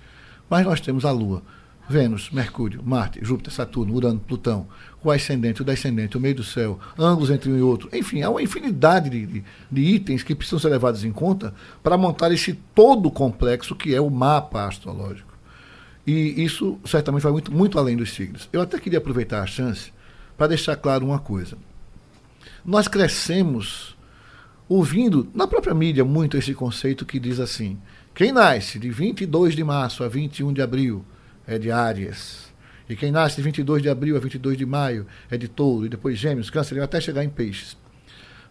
mas 0.50 0.66
nós 0.66 0.80
temos 0.80 1.04
a 1.04 1.10
Lua. 1.10 1.42
Vênus, 1.88 2.30
Mercúrio, 2.30 2.82
Marte, 2.84 3.20
Júpiter, 3.22 3.52
Saturno, 3.52 3.94
Urano, 3.94 4.18
Plutão, 4.18 4.66
o 5.02 5.10
ascendente, 5.10 5.62
o 5.62 5.64
descendente, 5.64 6.16
o 6.16 6.20
meio 6.20 6.34
do 6.34 6.42
céu, 6.42 6.80
ângulos 6.98 7.30
entre 7.30 7.50
um 7.50 7.56
e 7.56 7.62
outro. 7.62 7.88
Enfim, 7.92 8.22
há 8.22 8.30
uma 8.30 8.42
infinidade 8.42 9.08
de, 9.08 9.26
de, 9.26 9.44
de 9.70 9.80
itens 9.80 10.22
que 10.24 10.34
precisam 10.34 10.58
ser 10.58 10.68
levados 10.68 11.04
em 11.04 11.12
conta 11.12 11.54
para 11.82 11.96
montar 11.96 12.32
esse 12.32 12.54
todo 12.74 13.10
complexo 13.10 13.76
que 13.76 13.94
é 13.94 14.00
o 14.00 14.10
mapa 14.10 14.66
astrológico. 14.66 15.32
E 16.04 16.42
isso 16.42 16.78
certamente 16.84 17.22
vai 17.22 17.32
muito, 17.32 17.52
muito 17.52 17.78
além 17.78 17.96
dos 17.96 18.12
signos. 18.12 18.48
Eu 18.52 18.60
até 18.60 18.78
queria 18.78 18.98
aproveitar 18.98 19.42
a 19.42 19.46
chance 19.46 19.92
para 20.36 20.48
deixar 20.48 20.76
claro 20.76 21.06
uma 21.06 21.18
coisa. 21.18 21.56
Nós 22.64 22.88
crescemos 22.88 23.96
ouvindo 24.68 25.28
na 25.32 25.46
própria 25.46 25.74
mídia 25.74 26.04
muito 26.04 26.36
esse 26.36 26.52
conceito 26.52 27.06
que 27.06 27.20
diz 27.20 27.38
assim: 27.38 27.78
quem 28.14 28.32
nasce 28.32 28.78
de 28.78 28.90
22 28.90 29.54
de 29.54 29.62
março 29.62 30.02
a 30.02 30.08
21 30.08 30.52
de 30.52 30.62
abril 30.62 31.04
é 31.46 31.58
de 31.58 31.70
Áries. 31.70 32.52
E 32.88 32.94
quem 32.94 33.10
nasce 33.10 33.36
de 33.36 33.42
22 33.42 33.82
de 33.82 33.88
abril 33.88 34.16
a 34.16 34.20
22 34.20 34.56
de 34.56 34.64
maio 34.64 35.06
é 35.30 35.36
de 35.36 35.48
touro, 35.48 35.86
e 35.86 35.88
depois 35.88 36.18
gêmeos, 36.18 36.50
câncer, 36.50 36.80
até 36.80 37.00
chegar 37.00 37.24
em 37.24 37.28
peixes. 37.28 37.76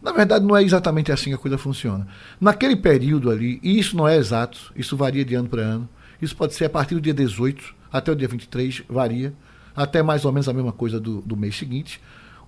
Na 0.01 0.11
verdade, 0.11 0.45
não 0.45 0.55
é 0.55 0.63
exatamente 0.63 1.11
assim 1.11 1.29
que 1.29 1.35
a 1.35 1.39
coisa 1.39 1.57
funciona. 1.57 2.07
Naquele 2.39 2.75
período 2.75 3.31
ali, 3.31 3.59
e 3.63 3.79
isso 3.79 3.95
não 3.95 4.07
é 4.07 4.17
exato, 4.17 4.71
isso 4.75 4.97
varia 4.97 5.25
de 5.25 5.35
ano 5.35 5.49
para 5.49 5.61
ano, 5.61 5.89
isso 6.21 6.35
pode 6.35 6.53
ser 6.53 6.65
a 6.65 6.69
partir 6.69 6.95
do 6.95 7.01
dia 7.01 7.13
18 7.13 7.73
até 7.91 8.11
o 8.11 8.15
dia 8.15 8.27
23, 8.27 8.83
varia, 8.89 9.33
até 9.75 10.03
mais 10.03 10.25
ou 10.25 10.31
menos 10.31 10.47
a 10.49 10.53
mesma 10.53 10.71
coisa 10.71 10.99
do, 10.99 11.21
do 11.21 11.35
mês 11.35 11.55
seguinte. 11.55 12.01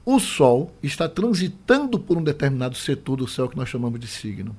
O 0.05 0.19
Sol 0.19 0.73
está 0.81 1.07
transitando 1.07 1.99
por 1.99 2.17
um 2.17 2.23
determinado 2.23 2.75
setor 2.75 3.17
do 3.17 3.27
céu 3.27 3.49
que 3.49 3.57
nós 3.57 3.69
chamamos 3.69 3.99
de 3.99 4.07
signo. 4.07 4.55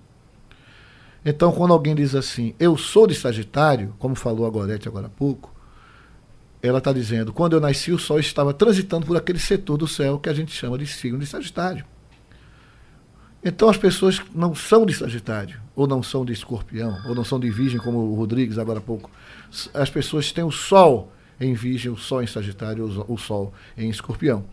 Então, 1.24 1.52
quando 1.52 1.72
alguém 1.72 1.94
diz 1.94 2.14
assim, 2.14 2.54
eu 2.58 2.76
sou 2.76 3.06
de 3.06 3.14
Sagitário, 3.14 3.94
como 3.98 4.14
falou 4.14 4.46
a 4.46 4.50
Gorete 4.50 4.88
agora 4.88 5.06
há 5.06 5.10
pouco, 5.10 5.54
ela 6.62 6.78
está 6.78 6.92
dizendo: 6.92 7.32
quando 7.32 7.54
eu 7.54 7.60
nasci, 7.60 7.92
o 7.92 7.98
Sol 7.98 8.18
estava 8.18 8.52
transitando 8.52 9.06
por 9.06 9.16
aquele 9.16 9.38
setor 9.38 9.76
do 9.76 9.86
céu 9.86 10.18
que 10.18 10.28
a 10.28 10.34
gente 10.34 10.52
chama 10.52 10.78
de 10.78 10.86
signo 10.86 11.18
de 11.18 11.26
Sagitário. 11.26 11.84
Então 13.44 13.68
as 13.68 13.76
pessoas 13.76 14.20
não 14.34 14.54
são 14.54 14.84
de 14.84 14.92
Sagitário, 14.92 15.60
ou 15.74 15.86
não 15.86 16.02
são 16.02 16.24
de 16.24 16.32
Escorpião, 16.32 16.98
ou 17.06 17.14
não 17.14 17.24
são 17.24 17.38
de 17.38 17.48
Virgem, 17.50 17.78
como 17.78 17.98
o 17.98 18.14
Rodrigues 18.14 18.58
agora 18.58 18.78
há 18.78 18.82
pouco. 18.82 19.10
As 19.72 19.88
pessoas 19.88 20.32
têm 20.32 20.42
o 20.42 20.50
Sol 20.50 21.12
em 21.40 21.54
Virgem, 21.54 21.90
o 21.90 21.96
Sol 21.96 22.22
em 22.22 22.26
Sagitário, 22.26 22.84
o 23.06 23.16
Sol 23.16 23.52
em 23.76 23.88
Escorpião. 23.88 24.44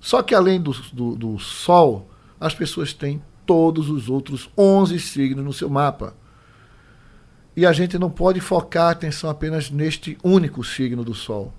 Só 0.00 0.22
que 0.22 0.34
além 0.34 0.60
do, 0.60 0.72
do, 0.92 1.16
do 1.16 1.38
Sol, 1.38 2.08
as 2.38 2.54
pessoas 2.54 2.92
têm 2.92 3.20
todos 3.44 3.90
os 3.90 4.08
outros 4.08 4.48
11 4.56 4.98
signos 5.00 5.44
no 5.44 5.52
seu 5.52 5.68
mapa. 5.68 6.14
E 7.56 7.64
a 7.64 7.72
gente 7.72 7.98
não 7.98 8.10
pode 8.10 8.40
focar 8.40 8.88
a 8.88 8.90
atenção 8.90 9.30
apenas 9.30 9.70
neste 9.70 10.18
único 10.22 10.64
signo 10.64 11.04
do 11.04 11.14
Sol. 11.14 11.52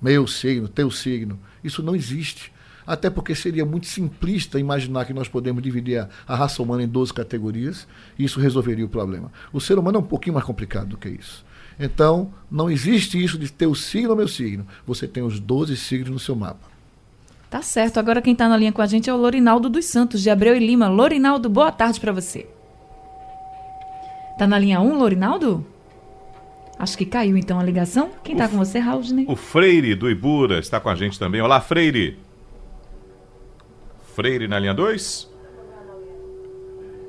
Meu 0.00 0.26
signo, 0.26 0.66
teu 0.66 0.90
signo. 0.90 1.38
Isso 1.62 1.82
não 1.82 1.94
existe. 1.94 2.52
Até 2.86 3.08
porque 3.08 3.34
seria 3.34 3.64
muito 3.64 3.86
simplista 3.86 4.58
imaginar 4.58 5.04
que 5.04 5.12
nós 5.12 5.28
podemos 5.28 5.62
dividir 5.62 5.98
a, 5.98 6.08
a 6.26 6.34
raça 6.34 6.62
humana 6.62 6.82
em 6.82 6.88
12 6.88 7.12
categorias 7.12 7.86
e 8.18 8.24
isso 8.24 8.40
resolveria 8.40 8.84
o 8.84 8.88
problema. 8.88 9.30
O 9.52 9.60
ser 9.60 9.78
humano 9.78 9.98
é 9.98 10.00
um 10.00 10.04
pouquinho 10.04 10.34
mais 10.34 10.44
complicado 10.44 10.88
do 10.88 10.96
que 10.96 11.08
isso. 11.08 11.44
Então, 11.78 12.32
não 12.50 12.70
existe 12.70 13.22
isso 13.22 13.38
de 13.38 13.50
teu 13.50 13.74
signo 13.74 14.10
ou 14.10 14.16
meu 14.16 14.28
signo. 14.28 14.66
Você 14.86 15.06
tem 15.06 15.22
os 15.22 15.38
12 15.38 15.76
signos 15.76 16.10
no 16.10 16.18
seu 16.18 16.34
mapa. 16.34 16.72
Tá 17.48 17.62
certo. 17.62 17.98
Agora 17.98 18.22
quem 18.22 18.32
está 18.32 18.48
na 18.48 18.56
linha 18.56 18.72
com 18.72 18.82
a 18.82 18.86
gente 18.86 19.08
é 19.08 19.14
o 19.14 19.16
Lorinaldo 19.16 19.68
dos 19.68 19.84
Santos, 19.84 20.22
de 20.22 20.30
Abreu 20.30 20.56
e 20.56 20.58
Lima. 20.58 20.88
Lorinaldo, 20.88 21.48
boa 21.48 21.70
tarde 21.70 22.00
para 22.00 22.10
você. 22.10 22.48
Tá 24.42 24.46
na 24.48 24.58
linha 24.58 24.80
1, 24.80 24.98
Lorinaldo? 24.98 25.64
Acho 26.76 26.98
que 26.98 27.06
caiu 27.06 27.36
então 27.36 27.60
a 27.60 27.62
ligação. 27.62 28.10
Quem 28.24 28.32
está 28.32 28.48
com 28.48 28.56
você, 28.56 28.80
Raudney? 28.80 29.24
O 29.28 29.36
Freire 29.36 29.94
do 29.94 30.10
Ibura 30.10 30.58
está 30.58 30.80
com 30.80 30.88
a 30.88 30.96
gente 30.96 31.16
também. 31.16 31.40
Olá, 31.40 31.60
Freire. 31.60 32.18
Freire 34.16 34.48
na 34.48 34.58
linha 34.58 34.74
2? 34.74 35.30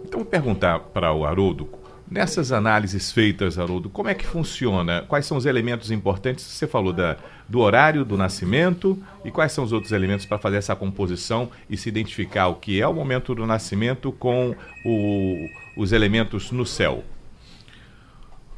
Então 0.05 0.19
vou 0.19 0.29
perguntar 0.29 0.79
para 0.79 1.11
o 1.11 1.25
Haroldo, 1.25 1.67
nessas 2.07 2.51
análises 2.51 3.11
feitas, 3.11 3.57
Haroldo, 3.57 3.89
como 3.89 4.09
é 4.09 4.13
que 4.13 4.27
funciona? 4.27 5.01
Quais 5.01 5.25
são 5.25 5.35
os 5.35 5.47
elementos 5.47 5.89
importantes? 5.89 6.45
Você 6.45 6.67
falou 6.67 6.93
da, 6.93 7.17
do 7.49 7.61
horário 7.61 8.05
do 8.05 8.15
nascimento 8.15 8.95
e 9.25 9.31
quais 9.31 9.51
são 9.51 9.63
os 9.63 9.71
outros 9.71 9.91
elementos 9.91 10.27
para 10.27 10.37
fazer 10.37 10.57
essa 10.57 10.75
composição 10.75 11.49
e 11.67 11.75
se 11.77 11.89
identificar 11.89 12.49
o 12.49 12.57
que 12.57 12.79
é 12.79 12.87
o 12.87 12.93
momento 12.93 13.33
do 13.33 13.47
nascimento 13.47 14.11
com 14.11 14.55
o, 14.85 15.49
os 15.75 15.91
elementos 15.91 16.51
no 16.51 16.63
céu? 16.63 17.03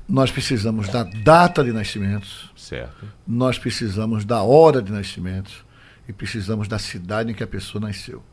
Nós 0.07 0.31
precisamos 0.31 0.87
da 0.87 1.03
data 1.03 1.63
de 1.63 1.71
nascimento. 1.71 2.27
Certo. 2.55 3.07
Nós 3.25 3.57
precisamos 3.57 4.23
da 4.23 4.43
hora 4.43 4.81
de 4.81 4.91
nascimento 4.91 5.65
e 6.07 6.13
precisamos 6.13 6.67
da 6.67 6.77
cidade 6.77 7.31
em 7.31 7.33
que 7.33 7.43
a 7.43 7.47
pessoa 7.47 7.81
nasceu. 7.81 8.23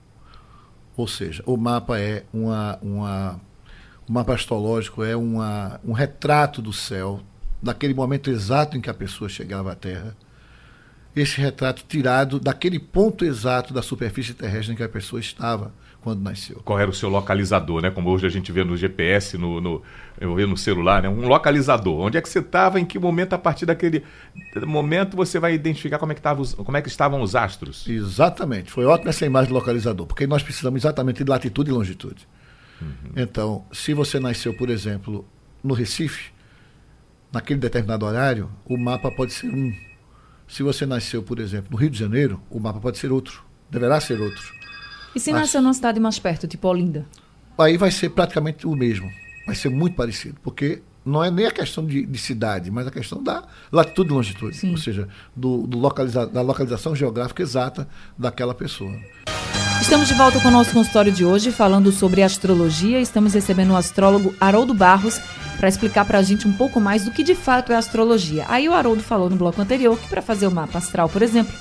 Ou 0.96 1.08
seja, 1.08 1.42
o 1.46 1.56
mapa 1.56 1.98
é 1.98 2.24
uma, 2.32 2.78
uma 2.82 3.40
o 4.08 4.12
mapa 4.12 4.34
astrológico 4.34 5.02
é 5.02 5.16
uma, 5.16 5.80
um 5.84 5.92
retrato 5.92 6.60
do 6.60 6.72
céu, 6.72 7.22
daquele 7.62 7.94
momento 7.94 8.30
exato 8.30 8.76
em 8.76 8.80
que 8.80 8.90
a 8.90 8.94
pessoa 8.94 9.28
chegava 9.28 9.72
à 9.72 9.74
Terra. 9.74 10.16
esse 11.14 11.40
retrato 11.40 11.84
tirado 11.88 12.40
daquele 12.40 12.78
ponto 12.78 13.24
exato 13.24 13.72
da 13.72 13.80
superfície 13.80 14.34
terrestre 14.34 14.74
em 14.74 14.76
que 14.76 14.82
a 14.82 14.88
pessoa 14.88 15.20
estava 15.20 15.72
quando 16.02 16.20
nasceu. 16.20 16.60
Qual 16.64 16.78
era 16.78 16.90
o 16.90 16.92
seu 16.92 17.08
localizador, 17.08 17.80
né? 17.80 17.90
Como 17.90 18.10
hoje 18.10 18.26
a 18.26 18.28
gente 18.28 18.50
vê 18.50 18.64
no 18.64 18.76
GPS, 18.76 19.38
no, 19.38 19.60
no, 19.60 19.82
eu 20.20 20.46
no 20.48 20.56
celular, 20.56 21.02
né? 21.02 21.08
Um 21.08 21.28
localizador. 21.28 22.00
Onde 22.00 22.18
é 22.18 22.20
que 22.20 22.28
você 22.28 22.40
estava, 22.40 22.80
em 22.80 22.84
que 22.84 22.98
momento, 22.98 23.34
a 23.34 23.38
partir 23.38 23.64
daquele 23.64 24.02
momento, 24.66 25.16
você 25.16 25.38
vai 25.38 25.54
identificar 25.54 25.98
como 25.98 26.12
é 26.12 26.14
que, 26.14 26.20
tava, 26.20 26.44
como 26.44 26.76
é 26.76 26.82
que 26.82 26.88
estavam 26.88 27.22
os 27.22 27.36
astros. 27.36 27.86
Exatamente. 27.88 28.70
Foi 28.70 28.84
ótima 28.84 29.10
essa 29.10 29.24
imagem 29.24 29.48
do 29.48 29.54
localizador, 29.54 30.06
porque 30.06 30.26
nós 30.26 30.42
precisamos 30.42 30.82
exatamente 30.82 31.22
de 31.22 31.30
latitude 31.30 31.70
e 31.70 31.72
longitude. 31.72 32.26
Uhum. 32.80 33.12
Então, 33.16 33.64
se 33.72 33.94
você 33.94 34.18
nasceu, 34.18 34.52
por 34.54 34.70
exemplo, 34.70 35.24
no 35.62 35.72
Recife, 35.72 36.32
naquele 37.32 37.60
determinado 37.60 38.04
horário, 38.04 38.50
o 38.66 38.76
mapa 38.76 39.10
pode 39.10 39.32
ser 39.32 39.46
um. 39.46 39.72
Se 40.48 40.64
você 40.64 40.84
nasceu, 40.84 41.22
por 41.22 41.38
exemplo, 41.38 41.68
no 41.70 41.76
Rio 41.76 41.88
de 41.88 41.98
Janeiro, 41.98 42.42
o 42.50 42.58
mapa 42.58 42.80
pode 42.80 42.98
ser 42.98 43.12
outro. 43.12 43.44
Deverá 43.70 44.00
ser 44.00 44.20
outro. 44.20 44.61
E 45.14 45.20
se 45.20 45.32
Mas, 45.32 45.42
nasceu 45.42 45.62
numa 45.62 45.74
cidade 45.74 46.00
mais 46.00 46.18
perto, 46.18 46.46
tipo 46.46 46.68
Olinda? 46.68 47.06
Aí 47.58 47.76
vai 47.76 47.90
ser 47.90 48.10
praticamente 48.10 48.66
o 48.66 48.74
mesmo. 48.74 49.10
Vai 49.46 49.54
ser 49.54 49.68
muito 49.68 49.94
parecido. 49.94 50.36
Porque 50.42 50.82
não 51.04 51.22
é 51.22 51.30
nem 51.30 51.46
a 51.46 51.50
questão 51.50 51.84
de, 51.84 52.06
de 52.06 52.18
cidade, 52.18 52.70
mas 52.70 52.86
a 52.86 52.90
questão 52.90 53.22
da 53.22 53.44
latitude 53.70 54.10
e 54.10 54.14
longitude. 54.14 54.56
Sim. 54.56 54.70
Ou 54.70 54.78
seja, 54.78 55.08
do, 55.34 55.66
do 55.66 55.78
localiza, 55.78 56.26
da 56.26 56.40
localização 56.40 56.94
geográfica 56.94 57.42
exata 57.42 57.88
daquela 58.16 58.54
pessoa. 58.54 58.92
Estamos 59.80 60.06
de 60.06 60.14
volta 60.14 60.40
com 60.40 60.48
o 60.48 60.50
nosso 60.50 60.72
consultório 60.72 61.10
de 61.10 61.24
hoje, 61.24 61.50
falando 61.50 61.90
sobre 61.90 62.22
astrologia. 62.22 63.00
Estamos 63.00 63.34
recebendo 63.34 63.72
o 63.72 63.76
astrólogo 63.76 64.32
Haroldo 64.40 64.72
Barros 64.72 65.20
para 65.58 65.68
explicar 65.68 66.04
para 66.04 66.18
a 66.18 66.22
gente 66.22 66.46
um 66.46 66.52
pouco 66.52 66.80
mais 66.80 67.04
do 67.04 67.10
que 67.10 67.22
de 67.22 67.34
fato 67.34 67.72
é 67.72 67.76
astrologia. 67.76 68.46
Aí 68.48 68.68
o 68.68 68.72
Haroldo 68.72 69.02
falou 69.02 69.28
no 69.28 69.36
bloco 69.36 69.60
anterior 69.60 69.98
que 69.98 70.08
para 70.08 70.22
fazer 70.22 70.46
o 70.46 70.52
mapa 70.52 70.78
astral, 70.78 71.08
por 71.08 71.20
exemplo, 71.20 71.52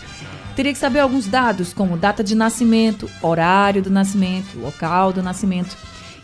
teria 0.55 0.73
que 0.73 0.79
saber 0.79 0.99
alguns 0.99 1.27
dados, 1.27 1.73
como 1.73 1.97
data 1.97 2.23
de 2.23 2.35
nascimento, 2.35 3.09
horário 3.21 3.81
do 3.81 3.89
nascimento, 3.89 4.59
local 4.59 5.11
do 5.13 5.23
nascimento. 5.23 5.75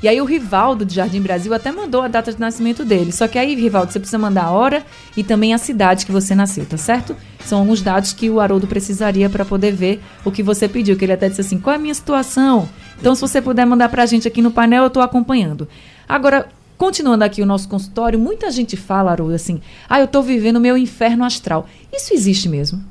E 0.02 0.08
aí 0.08 0.22
o 0.22 0.26
Rivaldo 0.26 0.86
de 0.86 0.94
Jardim 0.94 1.22
Brasil 1.22 1.52
até 1.54 1.72
mandou 1.72 2.04
a 2.04 2.08
data 2.08 2.32
de 2.32 2.40
nascimento 2.40 2.86
dele. 2.86 3.12
Só 3.12 3.28
que 3.28 3.40
aí, 3.40 3.56
Rivaldo, 3.56 3.92
você 3.92 4.00
precisa 4.00 4.20
mandar 4.20 4.44
a 4.44 4.52
hora 4.52 4.86
e 5.16 5.24
também 5.24 5.56
a 5.56 5.58
cidade 5.58 6.06
que 6.06 6.12
você 6.12 6.36
nasceu, 6.36 6.66
tá 6.66 6.78
certo? 6.78 7.16
São 7.44 7.60
alguns 7.60 7.82
dados 7.82 8.14
que 8.14 8.30
o 8.30 8.40
Haroldo 8.40 8.68
precisaria 8.68 9.28
para 9.28 9.44
poder 9.44 9.72
ver 9.72 10.00
o 10.24 10.32
que 10.32 10.44
você 10.44 10.68
pediu. 10.68 10.96
Que 10.96 11.06
ele 11.06 11.14
até 11.14 11.28
disse 11.28 11.42
assim: 11.42 11.60
qual 11.60 11.74
é 11.74 11.78
a 11.78 11.82
minha 11.82 11.94
situação? 11.96 12.70
Então, 13.00 13.16
se 13.16 13.22
você 13.22 13.42
puder 13.42 13.66
mandar 13.66 13.90
para 13.90 14.04
a 14.04 14.06
gente 14.06 14.28
aqui 14.28 14.42
no 14.42 14.52
painel, 14.52 14.84
eu 14.84 14.88
estou 14.88 15.02
acompanhando. 15.02 15.68
Agora, 16.08 16.48
continuando 16.78 17.24
aqui 17.24 17.42
o 17.42 17.46
nosso 17.46 17.68
consultório, 17.68 18.20
muita 18.20 18.52
gente 18.52 18.78
fala, 18.78 19.12
Haroldo, 19.12 19.34
assim: 19.34 19.62
ah, 19.90 20.00
eu 20.00 20.06
estou 20.06 20.22
vivendo 20.22 20.58
o 20.58 20.62
meu 20.62 20.78
inferno 20.78 21.26
astral. 21.26 21.68
Isso 21.92 22.14
existe 22.14 22.48
mesmo? 22.48 22.84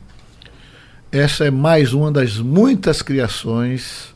Essa 1.16 1.46
é 1.46 1.50
mais 1.50 1.94
uma 1.94 2.12
das 2.12 2.36
muitas 2.36 3.00
criações 3.00 4.14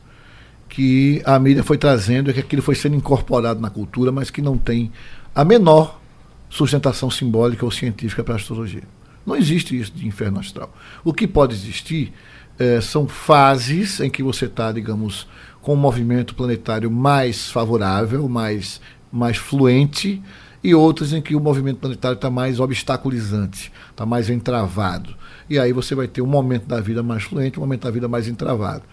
que 0.69 1.19
a 1.25 1.39
mídia 1.39 1.63
foi 1.63 1.75
trazendo, 1.75 2.31
que 2.31 2.39
aquilo 2.39 2.61
foi 2.61 2.75
sendo 2.75 2.95
incorporado 2.95 3.59
na 3.59 3.71
cultura, 3.71 4.11
mas 4.11 4.29
que 4.29 4.39
não 4.39 4.55
tem 4.55 4.91
a 5.33 5.43
menor 5.43 5.99
sustentação 6.47 7.09
simbólica 7.09 7.65
ou 7.65 7.71
científica 7.71 8.23
para 8.23 8.35
a 8.35 8.37
astrologia. 8.37 8.83
Não 9.25 9.35
existe 9.35 9.75
isso 9.75 9.91
de 9.93 10.05
inferno 10.05 10.39
astral. 10.39 10.71
O 11.03 11.11
que 11.11 11.25
pode 11.25 11.55
existir 11.55 12.13
é, 12.59 12.79
são 12.79 13.07
fases 13.07 13.99
em 13.99 14.07
que 14.07 14.21
você 14.21 14.45
está, 14.45 14.71
digamos, 14.71 15.27
com 15.59 15.73
um 15.73 15.77
movimento 15.77 16.35
planetário 16.35 16.91
mais 16.91 17.49
favorável, 17.49 18.29
mais, 18.29 18.79
mais 19.11 19.37
fluente, 19.37 20.21
e 20.63 20.75
outras 20.75 21.13
em 21.13 21.21
que 21.23 21.35
o 21.35 21.39
movimento 21.39 21.79
planetário 21.79 22.13
está 22.13 22.29
mais 22.29 22.59
obstaculizante, 22.59 23.71
está 23.89 24.05
mais 24.05 24.29
entravado. 24.29 25.15
E 25.51 25.59
aí 25.59 25.73
você 25.73 25.93
vai 25.93 26.07
ter 26.07 26.21
um 26.21 26.27
momento 26.27 26.65
da 26.65 26.79
vida 26.79 27.03
mais 27.03 27.23
fluente, 27.23 27.59
um 27.59 27.63
momento 27.63 27.81
da 27.81 27.91
vida 27.91 28.07
mais 28.07 28.25
entravado. 28.25 28.83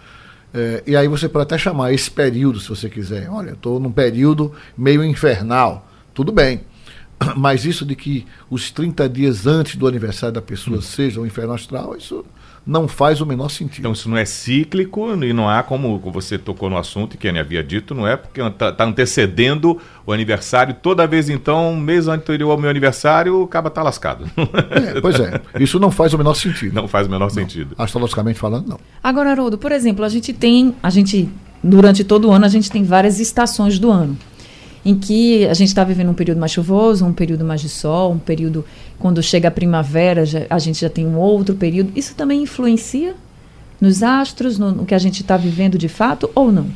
É, 0.53 0.83
e 0.85 0.97
aí 0.97 1.07
você 1.07 1.29
pode 1.29 1.45
até 1.45 1.56
chamar 1.56 1.93
esse 1.93 2.11
período, 2.11 2.59
se 2.59 2.69
você 2.69 2.89
quiser. 2.89 3.30
Olha, 3.30 3.52
estou 3.52 3.78
num 3.78 3.93
período 3.93 4.52
meio 4.76 5.04
infernal. 5.04 5.89
Tudo 6.13 6.32
bem. 6.32 6.63
Mas 7.37 7.65
isso 7.65 7.87
de 7.87 7.95
que 7.95 8.26
os 8.50 8.73
30 8.73 9.09
dias 9.09 9.47
antes 9.47 9.76
do 9.76 9.87
aniversário 9.87 10.35
da 10.35 10.43
pessoa 10.43 10.78
hum. 10.78 10.82
seja 10.82 11.21
o 11.21 11.26
inferno 11.26 11.52
astral, 11.52 11.97
isso 11.97 12.25
não 12.69 12.87
faz 12.87 13.23
o 13.23 13.26
menor 13.26 13.49
sentido. 13.49 13.81
Então 13.81 13.93
isso 13.93 14.11
não 14.11 14.19
é 14.19 14.26
cíclico 14.26 15.11
e 15.25 15.33
não 15.33 15.49
há 15.49 15.63
como 15.63 15.99
você 15.99 16.37
tocou 16.37 16.69
no 16.69 16.76
assunto 16.76 17.15
e 17.15 17.17
quem 17.17 17.39
havia 17.39 17.65
dito, 17.65 17.95
não 17.95 18.07
é 18.07 18.15
porque 18.15 18.43
está 18.43 18.71
tá 18.71 18.85
antecedendo 18.85 19.81
o 20.04 20.13
aniversário 20.13 20.75
toda 20.75 21.07
vez 21.07 21.31
então, 21.31 21.75
mês 21.75 22.09
anterior 22.09 22.50
ao 22.50 22.59
meu 22.59 22.69
aniversário, 22.69 23.41
o 23.41 23.49
caba 23.49 23.69
está 23.69 23.83
lascado. 23.83 24.26
É, 24.71 25.00
pois 25.00 25.19
é, 25.19 25.41
isso 25.59 25.81
não 25.81 25.91
faz 25.91 26.13
o 26.13 26.19
menor 26.19 26.35
sentido. 26.35 26.75
Não 26.75 26.87
faz 26.87 27.07
o 27.07 27.11
menor 27.11 27.26
não. 27.26 27.31
sentido. 27.31 27.75
Astrologicamente 27.78 28.39
falando, 28.39 28.69
não. 28.69 28.81
Agora, 29.02 29.31
Haroldo, 29.31 29.57
por 29.57 29.73
exemplo, 29.73 30.04
a 30.04 30.09
gente 30.11 30.35
tem, 30.35 30.75
a 30.83 30.91
gente 30.91 31.28
durante 31.65 32.04
todo 32.04 32.28
o 32.28 32.33
ano 32.33 32.45
a 32.45 32.49
gente 32.49 32.71
tem 32.71 32.85
várias 32.85 33.19
estações 33.19 33.78
do 33.78 33.91
ano 33.91 34.17
em 34.84 34.95
que 34.95 35.47
a 35.47 35.54
gente 35.54 35.69
está 35.69 35.84
vivendo 35.84 36.10
um 36.10 36.14
período 36.14 36.38
mais 36.38 36.52
chuvoso, 36.52 37.04
um 37.04 37.12
período 37.12 37.45
mais 37.45 37.60
de 37.60 37.69
sol, 37.69 38.12
um 38.12 38.19
período 38.19 38.64
quando 38.99 39.23
chega 39.23 39.49
a 39.49 39.50
primavera, 39.50 40.25
já, 40.25 40.47
a 40.49 40.58
gente 40.58 40.80
já 40.80 40.91
tem 40.91 41.06
um 41.06 41.17
outro 41.17 41.54
período. 41.54 41.93
Isso 41.97 42.14
também 42.14 42.43
influencia 42.43 43.14
nos 43.80 44.02
astros, 44.02 44.58
no, 44.58 44.73
no 44.73 44.86
que 44.86 44.95
a 44.95 44.99
gente 44.99 45.23
está 45.23 45.36
vivendo 45.36 45.78
de 45.78 45.88
fato 45.88 46.30
ou 46.34 46.50
não? 46.50 46.69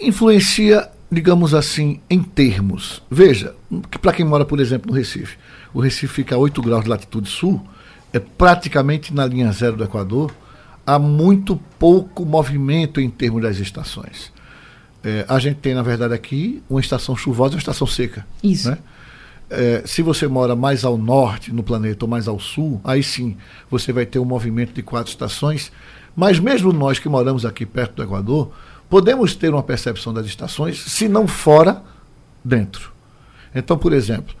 Influencia, 0.00 0.88
digamos 1.10 1.54
assim, 1.54 2.00
em 2.08 2.22
termos. 2.22 3.02
Veja, 3.10 3.54
que 3.90 3.98
para 3.98 4.12
quem 4.12 4.24
mora, 4.24 4.44
por 4.44 4.60
exemplo, 4.60 4.90
no 4.90 4.96
Recife, 4.96 5.36
o 5.72 5.80
Recife 5.80 6.08
fica 6.08 6.34
a 6.34 6.38
8 6.38 6.62
graus 6.62 6.84
de 6.84 6.90
latitude 6.90 7.28
sul, 7.28 7.60
é 8.12 8.18
praticamente 8.18 9.12
na 9.12 9.26
linha 9.26 9.50
zero 9.52 9.76
do 9.76 9.84
Equador, 9.84 10.32
há 10.86 10.98
muito 10.98 11.60
pouco 11.78 12.24
movimento 12.24 13.00
em 13.00 13.10
termos 13.10 13.42
das 13.42 13.58
estações. 13.58 14.32
É, 15.06 15.24
a 15.28 15.38
gente 15.38 15.58
tem, 15.58 15.72
na 15.72 15.82
verdade, 15.82 16.12
aqui 16.12 16.60
uma 16.68 16.80
estação 16.80 17.16
chuvosa 17.16 17.52
e 17.52 17.54
uma 17.54 17.60
estação 17.60 17.86
seca. 17.86 18.26
Isso. 18.42 18.68
Né? 18.68 18.78
É, 19.48 19.82
se 19.86 20.02
você 20.02 20.26
mora 20.26 20.56
mais 20.56 20.84
ao 20.84 20.98
norte 20.98 21.52
no 21.52 21.62
planeta 21.62 22.04
ou 22.04 22.10
mais 22.10 22.26
ao 22.26 22.40
sul, 22.40 22.80
aí 22.82 23.04
sim 23.04 23.36
você 23.70 23.92
vai 23.92 24.04
ter 24.04 24.18
um 24.18 24.24
movimento 24.24 24.72
de 24.72 24.82
quatro 24.82 25.08
estações. 25.08 25.70
Mas 26.16 26.40
mesmo 26.40 26.72
nós 26.72 26.98
que 26.98 27.08
moramos 27.08 27.46
aqui 27.46 27.64
perto 27.64 27.94
do 27.94 28.02
Equador, 28.02 28.50
podemos 28.90 29.36
ter 29.36 29.54
uma 29.54 29.62
percepção 29.62 30.12
das 30.12 30.26
estações, 30.26 30.80
se 30.80 31.06
não 31.06 31.28
fora, 31.28 31.84
dentro. 32.44 32.92
Então, 33.54 33.78
por 33.78 33.92
exemplo, 33.92 34.34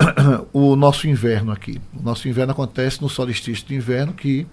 o 0.54 0.74
nosso 0.74 1.06
inverno 1.06 1.52
aqui. 1.52 1.78
O 1.94 2.02
nosso 2.02 2.26
inverno 2.26 2.52
acontece 2.52 3.02
no 3.02 3.10
solstício 3.10 3.66
de 3.66 3.74
inverno, 3.74 4.14
que 4.14 4.46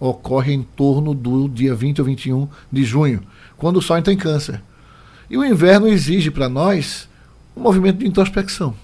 ocorre 0.00 0.54
em 0.54 0.62
torno 0.62 1.12
do 1.12 1.46
dia 1.46 1.74
20 1.74 1.98
ou 1.98 2.06
21 2.06 2.48
de 2.72 2.84
junho, 2.84 3.20
quando 3.58 3.76
o 3.76 3.82
Sol 3.82 3.98
entra 3.98 4.10
em 4.10 4.16
câncer. 4.16 4.62
E 5.28 5.36
o 5.36 5.44
inverno 5.44 5.88
exige 5.88 6.30
para 6.30 6.48
nós 6.48 7.08
um 7.56 7.60
movimento 7.60 7.98
de 7.98 8.06
introspecção. 8.06 8.74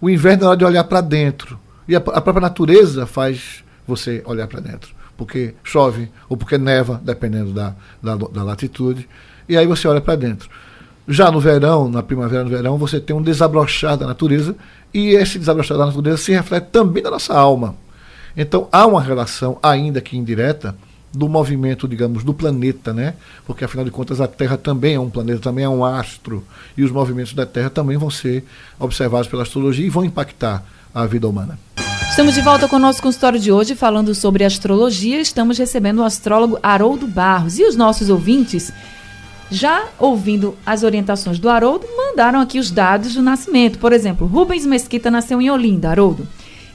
O 0.00 0.08
inverno 0.08 0.44
é 0.44 0.46
hora 0.48 0.56
de 0.56 0.64
olhar 0.64 0.84
para 0.84 1.00
dentro. 1.00 1.58
E 1.86 1.94
a, 1.94 2.00
própria 2.00 2.40
natureza 2.40 3.06
faz 3.06 3.64
você 3.86 4.22
olhar 4.24 4.46
para 4.46 4.60
dentro. 4.60 4.94
Porque 5.16 5.54
chove 5.62 6.10
ou 6.28 6.36
porque 6.36 6.56
neva, 6.56 7.00
dependendo 7.04 7.52
da, 7.52 7.74
da, 8.02 8.16
da 8.16 8.42
latitude. 8.42 9.08
E 9.48 9.56
aí 9.56 9.66
você 9.66 9.86
olha 9.86 10.00
para 10.00 10.16
dentro. 10.16 10.48
Já 11.06 11.30
no 11.30 11.40
verão, 11.40 11.88
na 11.88 12.02
primavera, 12.02 12.44
no 12.44 12.50
verão, 12.50 12.78
você 12.78 13.00
tem 13.00 13.14
um 13.14 13.22
desabrochar 13.22 13.96
da 13.96 14.06
natureza. 14.06 14.54
E 14.94 15.08
esse 15.10 15.38
desabrochar 15.38 15.76
da 15.76 15.86
natureza 15.86 16.18
se 16.18 16.32
reflete 16.32 16.68
também 16.70 17.02
na 17.02 17.10
nossa 17.10 17.34
alma. 17.34 17.74
Então 18.36 18.68
há 18.70 18.86
uma 18.86 19.02
relação, 19.02 19.58
ainda 19.62 20.00
que 20.00 20.16
indireta, 20.16 20.74
do 21.12 21.28
movimento, 21.28 21.88
digamos, 21.88 22.22
do 22.22 22.32
planeta, 22.32 22.92
né? 22.92 23.14
Porque 23.46 23.64
afinal 23.64 23.84
de 23.84 23.90
contas 23.90 24.20
a 24.20 24.28
Terra 24.28 24.56
também 24.56 24.94
é 24.94 25.00
um 25.00 25.10
planeta, 25.10 25.40
também 25.40 25.64
é 25.64 25.68
um 25.68 25.84
astro, 25.84 26.44
e 26.76 26.84
os 26.84 26.90
movimentos 26.90 27.32
da 27.32 27.44
Terra 27.44 27.70
também 27.70 27.96
vão 27.96 28.10
ser 28.10 28.44
observados 28.78 29.28
pela 29.28 29.42
astrologia 29.42 29.86
e 29.86 29.90
vão 29.90 30.04
impactar 30.04 30.64
a 30.94 31.06
vida 31.06 31.28
humana. 31.28 31.58
Estamos 32.08 32.34
de 32.34 32.40
volta 32.40 32.68
com 32.68 32.76
o 32.76 32.80
nosso 32.80 33.00
consultório 33.00 33.38
de 33.38 33.52
hoje 33.52 33.74
falando 33.74 34.14
sobre 34.14 34.44
astrologia. 34.44 35.20
Estamos 35.20 35.58
recebendo 35.58 36.00
o 36.00 36.04
astrólogo 36.04 36.58
Haroldo 36.62 37.06
Barros 37.06 37.58
e 37.58 37.64
os 37.64 37.76
nossos 37.76 38.10
ouvintes 38.10 38.72
já 39.50 39.88
ouvindo 39.98 40.56
as 40.64 40.84
orientações 40.84 41.38
do 41.38 41.48
Haroldo, 41.48 41.84
mandaram 41.96 42.40
aqui 42.40 42.58
os 42.58 42.70
dados 42.70 43.14
do 43.14 43.22
nascimento. 43.22 43.78
Por 43.78 43.92
exemplo, 43.92 44.26
Rubens 44.26 44.64
Mesquita 44.64 45.10
nasceu 45.10 45.40
em 45.40 45.50
Olinda, 45.50 45.90
Haroldo. 45.90 46.26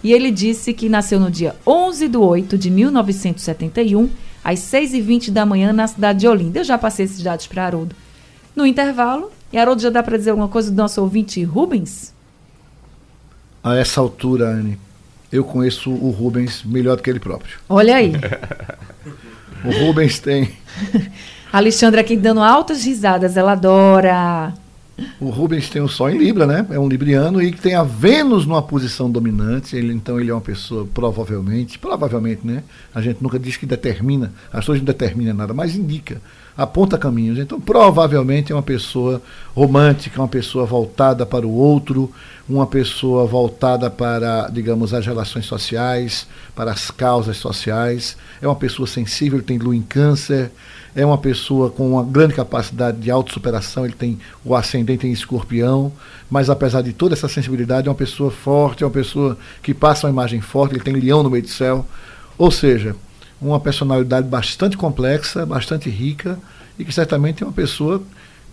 E 0.04 0.12
ele 0.12 0.30
disse 0.30 0.74
que 0.74 0.90
nasceu 0.90 1.20
no 1.20 1.32
dia 1.32 1.56
11 1.66 2.08
de 2.08 2.18
8 2.18 2.58
de 2.58 2.70
1971 2.70 4.10
às 4.46 4.60
6h20 4.60 5.32
da 5.32 5.44
manhã, 5.44 5.74
na 5.74 5.88
cidade 5.88 6.20
de 6.20 6.28
Olinda. 6.28 6.60
Eu 6.60 6.64
já 6.64 6.78
passei 6.78 7.06
esses 7.06 7.24
dados 7.24 7.48
para 7.48 7.66
Haroldo. 7.66 7.96
No 8.56 8.64
intervalo, 8.64 9.32
e 9.52 9.58
Haroldo 9.58 9.82
já 9.82 9.90
dá 9.90 10.04
para 10.04 10.18
dizer 10.18 10.30
alguma 10.30 10.48
coisa 10.48 10.70
do 10.70 10.78
nosso 10.78 11.02
ouvinte 11.02 11.44
Rubens? 11.44 12.14
A 13.64 13.76
essa 13.76 14.00
altura, 14.00 14.50
Anne, 14.50 14.78
eu 15.32 15.44
conheço 15.44 15.90
o 15.90 16.12
Rubens 16.12 16.64
melhor 16.64 16.96
do 16.96 17.02
que 17.02 17.10
ele 17.10 17.20
próprio. 17.20 17.58
Olha 17.68 17.96
aí. 17.96 18.14
o 19.66 19.86
Rubens 19.88 20.20
tem. 20.20 20.54
Alexandra 21.52 22.02
aqui 22.02 22.16
dando 22.16 22.42
altas 22.42 22.86
risadas, 22.86 23.36
ela 23.36 23.54
adora. 23.54 24.54
O 25.20 25.30
Rubens 25.30 25.70
tem 25.70 25.82
o 25.82 25.88
Sol 25.88 26.10
em 26.10 26.18
Libra, 26.18 26.46
né? 26.46 26.66
É 26.70 26.80
um 26.80 26.88
libriano 26.88 27.42
e 27.42 27.52
tem 27.52 27.76
a 27.76 27.84
Vênus 27.84 28.46
numa 28.46 28.62
posição 28.62 29.12
dominante. 29.12 29.76
Ele, 29.76 29.94
então 29.94 30.20
ele 30.20 30.32
é 30.32 30.34
uma 30.34 30.42
pessoa, 30.42 30.88
provavelmente, 30.94 31.78
provavelmente, 31.78 32.46
né? 32.46 32.64
A 32.94 33.02
gente 33.02 33.22
nunca 33.22 33.38
diz 33.38 33.58
que 33.58 33.66
determina, 33.66 34.32
as 34.52 34.62
pessoas 34.62 34.80
não 34.80 34.86
determinam 34.86 35.34
nada, 35.34 35.54
mas 35.54 35.76
indica, 35.76 36.22
aponta 36.58 36.98
caminhos. 36.98 37.38
Então, 37.38 37.60
provavelmente 37.60 38.52
é 38.52 38.56
uma 38.56 38.64
pessoa 38.64 39.22
romântica, 39.56 40.22
uma 40.22 40.28
pessoa 40.28 40.66
voltada 40.66 41.26
para 41.26 41.46
o 41.46 41.54
outro, 41.54 42.12
uma 42.48 42.68
pessoa 42.68 43.26
voltada 43.26 43.90
para, 43.90 44.50
digamos, 44.50 44.94
as 44.94 45.06
relações 45.06 45.46
sociais, 45.46 46.28
para 46.56 46.72
as 46.72 46.92
causas 46.92 47.38
sociais. 47.38 48.18
É 48.42 48.48
uma 48.48 48.56
pessoa 48.56 48.88
sensível, 48.88 49.42
tem 49.42 49.58
lua 49.58 49.76
em 49.76 49.82
câncer 49.82 50.52
é 50.96 51.06
uma 51.06 51.18
pessoa 51.18 51.70
com 51.70 51.92
uma 51.92 52.04
grande 52.04 52.34
capacidade 52.34 52.98
de 53.00 53.12
autossuperação, 53.12 53.84
ele 53.84 53.94
tem 53.94 54.18
o 54.46 54.56
ascendente 54.56 55.06
em 55.06 55.12
escorpião, 55.12 55.92
mas 56.30 56.50
apesar 56.50 56.82
de 56.82 56.94
toda 56.94 57.14
essa 57.14 57.28
sensibilidade, 57.28 57.88
é 57.88 57.92
uma 57.92 57.98
pessoa 57.98 58.32
forte, 58.32 58.82
é 58.82 58.88
uma 58.88 58.94
pessoa 58.94 59.38
que 59.62 59.74
passa 59.74 60.08
uma 60.08 60.14
imagem 60.14 60.40
forte, 60.40 60.74
ele 60.74 60.84
tem 60.84 60.94
leão 60.94 61.22
no 61.22 61.30
meio 61.30 61.44
do 61.44 61.50
céu. 61.50 61.86
Ou 62.38 62.50
seja, 62.50 62.96
uma 63.42 63.60
personalidade 63.60 64.28
bastante 64.28 64.78
complexa, 64.78 65.46
bastante 65.46 65.90
rica 65.90 66.40
e 66.78 66.86
que 66.86 66.92
certamente 66.92 67.44
é 67.44 67.46
uma 67.46 67.54
pessoa 67.54 68.02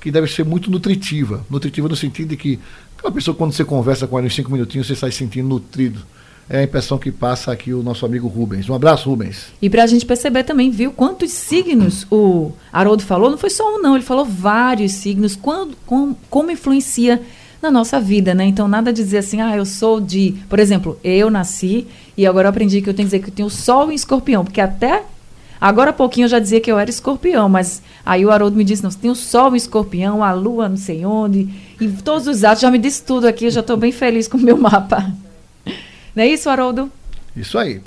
que 0.00 0.10
deve 0.10 0.26
ser 0.26 0.44
muito 0.44 0.70
nutritiva. 0.70 1.44
Nutritiva 1.48 1.88
no 1.88 1.96
sentido 1.96 2.30
de 2.30 2.36
que 2.36 2.58
aquela 2.96 3.12
pessoa, 3.12 3.34
quando 3.34 3.52
você 3.52 3.64
conversa 3.64 4.06
com 4.06 4.18
ela 4.18 4.26
em 4.26 4.30
cinco 4.30 4.50
minutinhos, 4.50 4.86
você 4.86 4.96
sai 4.96 5.12
sentindo 5.12 5.48
nutrido 5.48 6.00
é 6.48 6.58
a 6.58 6.62
impressão 6.62 6.98
que 6.98 7.10
passa 7.10 7.52
aqui 7.52 7.72
o 7.72 7.82
nosso 7.82 8.04
amigo 8.04 8.28
Rubens. 8.28 8.68
Um 8.68 8.74
abraço, 8.74 9.08
Rubens. 9.08 9.46
E 9.60 9.70
para 9.70 9.84
a 9.84 9.86
gente 9.86 10.04
perceber 10.04 10.44
também, 10.44 10.70
viu, 10.70 10.92
quantos 10.92 11.30
signos 11.30 12.06
o 12.10 12.52
Haroldo 12.72 13.02
falou, 13.02 13.30
não 13.30 13.38
foi 13.38 13.50
só 13.50 13.76
um 13.76 13.80
não, 13.80 13.94
ele 13.94 14.04
falou 14.04 14.24
vários 14.24 14.92
signos, 14.92 15.36
quando, 15.36 15.76
com, 15.86 16.14
como 16.28 16.50
influencia 16.50 17.22
na 17.62 17.70
nossa 17.70 18.00
vida, 18.00 18.34
né? 18.34 18.44
Então, 18.44 18.66
nada 18.66 18.92
dizer 18.92 19.18
assim, 19.18 19.40
ah, 19.40 19.56
eu 19.56 19.64
sou 19.64 20.00
de... 20.00 20.34
Por 20.48 20.58
exemplo, 20.58 20.98
eu 21.04 21.30
nasci 21.30 21.86
e 22.16 22.26
agora 22.26 22.46
eu 22.46 22.50
aprendi 22.50 22.82
que 22.82 22.90
eu 22.90 22.94
tenho 22.94 23.08
que 23.08 23.14
dizer 23.14 23.24
que 23.24 23.30
eu 23.30 23.34
tenho 23.34 23.48
sol 23.48 23.92
em 23.92 23.94
escorpião, 23.94 24.44
porque 24.44 24.60
até 24.60 25.04
agora 25.60 25.90
há 25.90 25.92
pouquinho 25.92 26.24
eu 26.24 26.28
já 26.28 26.40
dizia 26.40 26.60
que 26.60 26.70
eu 26.70 26.78
era 26.78 26.90
escorpião, 26.90 27.48
mas 27.48 27.80
aí 28.04 28.26
o 28.26 28.32
Haroldo 28.32 28.56
me 28.56 28.64
disse, 28.64 28.82
não, 28.82 28.90
você 28.90 28.98
tem 28.98 29.10
o 29.10 29.14
sol 29.14 29.54
em 29.54 29.56
escorpião, 29.56 30.24
a 30.24 30.32
lua 30.32 30.68
não 30.68 30.76
sei 30.76 31.06
onde, 31.06 31.48
e 31.80 31.88
todos 31.88 32.26
os 32.26 32.42
atos, 32.42 32.60
já 32.60 32.70
me 32.70 32.78
disse 32.78 33.04
tudo 33.04 33.28
aqui, 33.28 33.44
eu 33.44 33.50
já 33.50 33.60
estou 33.60 33.76
bem 33.76 33.92
feliz 33.92 34.26
com 34.26 34.36
o 34.36 34.40
meu 34.40 34.58
mapa. 34.58 35.12
Não 36.14 36.24
é 36.24 36.26
isso, 36.26 36.50
Haroldo? 36.50 36.92
Isso 37.34 37.56
aí. 37.56 37.80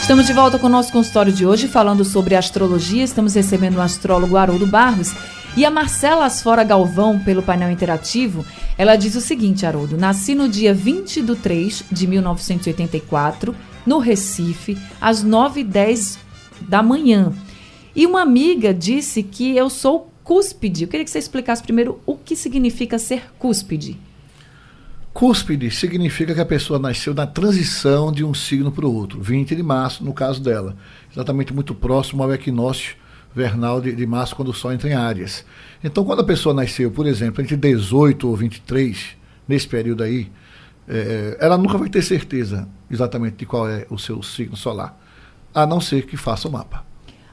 Estamos 0.00 0.26
de 0.26 0.32
volta 0.32 0.58
com 0.58 0.66
o 0.66 0.70
nosso 0.70 0.90
consultório 0.90 1.32
de 1.32 1.46
hoje, 1.46 1.68
falando 1.68 2.04
sobre 2.04 2.34
astrologia. 2.34 3.04
Estamos 3.04 3.34
recebendo 3.34 3.76
o 3.76 3.80
astrólogo 3.80 4.36
Haroldo 4.36 4.66
Barros. 4.66 5.14
E 5.56 5.64
a 5.64 5.70
Marcela 5.70 6.24
Asfora 6.24 6.64
Galvão, 6.64 7.20
pelo 7.20 7.42
painel 7.42 7.70
interativo, 7.70 8.44
ela 8.76 8.96
diz 8.96 9.14
o 9.14 9.20
seguinte, 9.20 9.64
Haroldo. 9.64 9.96
Nasci 9.96 10.34
no 10.34 10.48
dia 10.48 10.74
20 10.74 11.22
de 11.22 11.36
3 11.36 11.84
de 11.92 12.06
1984, 12.08 13.54
no 13.86 13.98
Recife, 13.98 14.76
às 15.00 15.24
9h10 15.24 16.18
da 16.62 16.82
manhã. 16.82 17.32
E 17.94 18.06
uma 18.06 18.22
amiga 18.22 18.74
disse 18.74 19.22
que 19.22 19.56
eu 19.56 19.70
sou 19.70 20.10
cúspide. 20.24 20.84
Eu 20.84 20.88
queria 20.88 21.04
que 21.04 21.10
você 21.10 21.18
explicasse 21.18 21.62
primeiro 21.62 22.00
o 22.04 22.16
que 22.16 22.34
significa 22.34 22.98
ser 22.98 23.30
cúspide. 23.38 23.96
Cúspide 25.12 25.70
significa 25.70 26.34
que 26.34 26.40
a 26.40 26.46
pessoa 26.46 26.78
nasceu 26.78 27.12
na 27.12 27.26
transição 27.26 28.12
de 28.12 28.24
um 28.24 28.32
signo 28.32 28.70
para 28.70 28.86
o 28.86 28.94
outro, 28.94 29.20
20 29.20 29.56
de 29.56 29.62
março, 29.62 30.04
no 30.04 30.12
caso 30.12 30.40
dela, 30.40 30.76
exatamente 31.10 31.52
muito 31.52 31.74
próximo 31.74 32.22
ao 32.22 32.32
equinócio 32.32 32.96
vernal 33.34 33.80
de, 33.80 33.92
de 33.94 34.06
março, 34.06 34.36
quando 34.36 34.48
o 34.48 34.54
Sol 34.54 34.72
entra 34.72 34.88
em 34.88 34.94
áreas. 34.94 35.44
Então, 35.82 36.04
quando 36.04 36.20
a 36.20 36.24
pessoa 36.24 36.54
nasceu, 36.54 36.90
por 36.90 37.06
exemplo, 37.06 37.42
entre 37.42 37.56
18 37.56 38.28
ou 38.28 38.36
23, 38.36 39.16
nesse 39.48 39.66
período 39.66 40.02
aí, 40.02 40.30
é, 40.88 41.36
ela 41.40 41.58
nunca 41.58 41.76
vai 41.76 41.88
ter 41.88 42.02
certeza 42.02 42.68
exatamente 42.90 43.36
de 43.36 43.46
qual 43.46 43.68
é 43.68 43.86
o 43.90 43.98
seu 43.98 44.22
signo 44.22 44.56
solar, 44.56 44.98
a 45.52 45.66
não 45.66 45.80
ser 45.80 46.06
que 46.06 46.16
faça 46.16 46.46
o 46.46 46.52
mapa. 46.52 46.89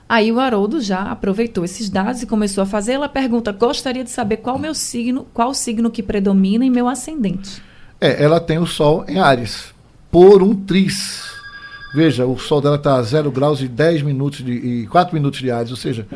Aí 0.10 0.32
o 0.32 0.40
Haroldo 0.40 0.80
já 0.80 1.02
aproveitou 1.02 1.66
esses 1.66 1.90
dados 1.90 2.22
e 2.22 2.26
começou 2.26 2.64
a 2.64 2.66
fazer. 2.66 2.94
Ela 2.94 3.10
pergunta: 3.10 3.52
gostaria 3.52 4.04
de 4.04 4.10
saber 4.10 4.38
qual 4.38 4.58
meu 4.58 4.74
signo, 4.74 5.28
qual 5.34 5.50
o 5.50 5.54
signo 5.54 5.92
que 5.92 6.02
predomina 6.02 6.66
em 6.66 6.70
meu 6.70 6.88
ascendente. 6.88 7.62
É, 8.00 8.24
ela 8.24 8.40
tem 8.40 8.58
o 8.58 8.66
Sol 8.66 9.04
em 9.08 9.20
Ares, 9.20 9.74
por 10.12 10.42
um 10.42 10.56
tris. 10.56 11.24
Veja, 11.94 12.26
o 12.26 12.38
Sol 12.38 12.62
dela 12.62 12.76
está 12.76 12.96
a 12.96 13.02
0 13.02 13.32
graus 13.32 13.62
e 13.62 13.68
10 13.68 14.04
minutos 14.04 14.44
de, 14.44 14.52
e 14.52 14.88
4 14.88 15.14
minutos 15.14 15.40
de 15.40 15.50
Ares, 15.50 15.72
ou 15.72 15.78
seja, 15.78 16.08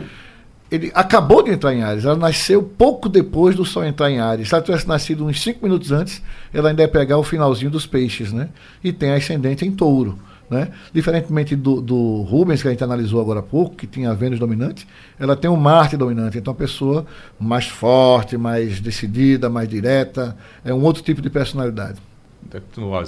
ele 0.69 0.91
acabou 0.93 1.43
de 1.43 1.51
entrar 1.51 1.73
em 1.73 1.83
Ares. 1.83 2.05
Ela 2.05 2.15
nasceu 2.15 2.61
pouco 2.63 3.09
depois 3.09 3.55
do 3.55 3.65
Sol 3.65 3.83
entrar 3.83 4.09
em 4.09 4.19
Ares. 4.19 4.47
Se 4.47 4.53
ela 4.53 4.63
tivesse 4.63 4.87
nascido 4.87 5.25
uns 5.25 5.41
5 5.41 5.59
minutos 5.63 5.91
antes, 5.91 6.21
ela 6.53 6.69
ainda 6.69 6.81
ia 6.81 6.87
pegar 6.87 7.17
o 7.17 7.23
finalzinho 7.23 7.71
dos 7.71 7.85
peixes, 7.85 8.31
né? 8.31 8.49
E 8.83 8.93
tem 8.93 9.11
ascendente 9.11 9.65
em 9.65 9.71
touro. 9.71 10.17
Né? 10.51 10.67
Diferentemente 10.93 11.55
do, 11.55 11.79
do, 11.79 12.23
Rubens, 12.23 12.61
que 12.61 12.67
a 12.67 12.71
gente 12.71 12.83
analisou 12.83 13.21
agora 13.21 13.39
há 13.39 13.43
pouco, 13.43 13.73
que 13.73 13.87
tinha 13.87 14.11
a 14.11 14.13
Vênus 14.13 14.37
dominante, 14.37 14.85
ela 15.17 15.33
tem 15.33 15.49
o 15.49 15.55
Marte 15.55 15.95
dominante. 15.95 16.37
Então, 16.37 16.51
a 16.51 16.55
pessoa 16.55 17.05
mais 17.39 17.67
forte, 17.67 18.35
mais 18.35 18.81
decidida, 18.81 19.49
mais 19.49 19.69
direta, 19.69 20.35
é 20.65 20.73
um 20.73 20.83
outro 20.83 21.01
tipo 21.03 21.21
de 21.21 21.29
personalidade. 21.29 22.01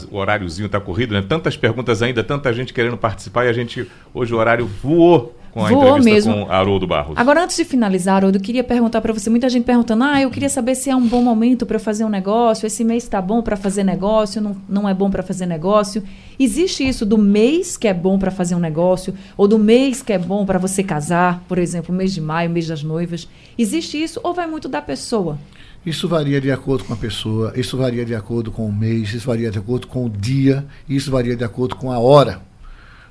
O 0.09 0.15
horáriozinho 0.15 0.67
está 0.67 0.79
corrido, 0.79 1.13
né? 1.13 1.21
Tantas 1.21 1.57
perguntas 1.57 2.01
ainda, 2.01 2.23
tanta 2.23 2.53
gente 2.53 2.73
querendo 2.73 2.95
participar 2.95 3.43
e 3.43 3.49
a 3.49 3.53
gente, 3.53 3.91
hoje 4.13 4.33
o 4.33 4.37
horário 4.37 4.65
voou 4.65 5.37
com 5.53 5.63
a 5.63 5.69
Voou 5.69 5.97
entrevista 5.97 6.09
mesmo. 6.31 6.45
com 6.45 6.51
Haroldo 6.51 6.87
Barros. 6.87 7.15
Agora, 7.15 7.43
antes 7.43 7.55
de 7.55 7.63
finalizar, 7.63 8.15
Haroldo, 8.15 8.39
eu 8.39 8.41
queria 8.41 8.63
perguntar 8.63 9.01
para 9.01 9.13
você, 9.13 9.29
muita 9.29 9.47
gente 9.47 9.63
perguntando, 9.63 10.03
ah, 10.03 10.19
eu 10.19 10.31
queria 10.31 10.49
saber 10.49 10.73
se 10.73 10.89
é 10.89 10.95
um 10.95 11.05
bom 11.05 11.21
momento 11.21 11.63
para 11.63 11.77
fazer 11.77 12.03
um 12.03 12.09
negócio, 12.09 12.65
esse 12.65 12.83
mês 12.83 13.03
está 13.03 13.21
bom 13.21 13.41
para 13.43 13.55
fazer 13.55 13.83
negócio, 13.83 14.41
não, 14.41 14.57
não 14.67 14.89
é 14.89 14.93
bom 14.93 15.11
para 15.11 15.21
fazer 15.21 15.45
negócio. 15.45 16.03
Existe 16.39 16.87
isso 16.87 17.05
do 17.05 17.19
mês 17.19 17.77
que 17.77 17.87
é 17.87 17.93
bom 17.93 18.17
para 18.17 18.31
fazer 18.31 18.55
um 18.55 18.59
negócio, 18.59 19.13
ou 19.37 19.47
do 19.47 19.59
mês 19.59 20.01
que 20.01 20.11
é 20.11 20.17
bom 20.17 20.43
para 20.43 20.57
você 20.57 20.81
casar, 20.81 21.43
por 21.47 21.59
exemplo, 21.59 21.93
mês 21.93 22.13
de 22.13 22.19
maio, 22.19 22.49
mês 22.49 22.67
das 22.67 22.81
noivas. 22.81 23.27
Existe 23.55 24.01
isso 24.01 24.19
ou 24.23 24.33
vai 24.33 24.47
muito 24.47 24.67
da 24.67 24.81
pessoa? 24.81 25.37
Isso 25.85 26.07
varia 26.07 26.41
de 26.41 26.49
acordo 26.49 26.85
com 26.85 26.93
a 26.93 26.97
pessoa, 26.97 27.53
isso 27.55 27.77
varia 27.77 28.05
de 28.05 28.15
acordo 28.15 28.51
com 28.51 28.65
o 28.65 28.73
mês, 28.73 29.13
isso 29.13 29.27
varia 29.27 29.51
de 29.51 29.59
acordo 29.59 29.85
com 29.85 30.05
o 30.05 30.09
dia, 30.09 30.65
isso 30.89 31.11
varia 31.11 31.35
de 31.35 31.43
acordo 31.43 31.75
com 31.75 31.91
a 31.91 31.99
hora. 31.99 32.41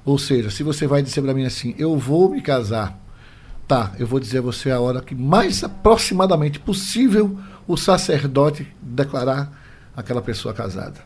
Ou 0.05 0.19
seja, 0.19 0.51
se 0.51 0.63
você 0.63 0.87
vai 0.87 1.03
dizer 1.03 1.23
para 1.23 1.35
mim 1.35 1.45
assim, 1.45 1.75
eu 1.79 1.97
vou 1.97 2.29
me 2.29 2.41
casar, 2.41 2.99
tá, 3.69 3.93
eu 3.99 4.07
vou 4.07 4.19
dizer 4.19 4.39
a 4.39 4.43
você 4.43 4.71
a 4.71 4.81
hora 4.81 5.01
que 5.01 5.15
mais 5.15 5.63
aproximadamente 5.63 6.59
possível 6.59 7.39
o 7.67 7.77
sacerdote 7.77 8.67
declarar 8.81 9.53
aquela 9.97 10.21
pessoa 10.21 10.53
casada. 10.53 11.01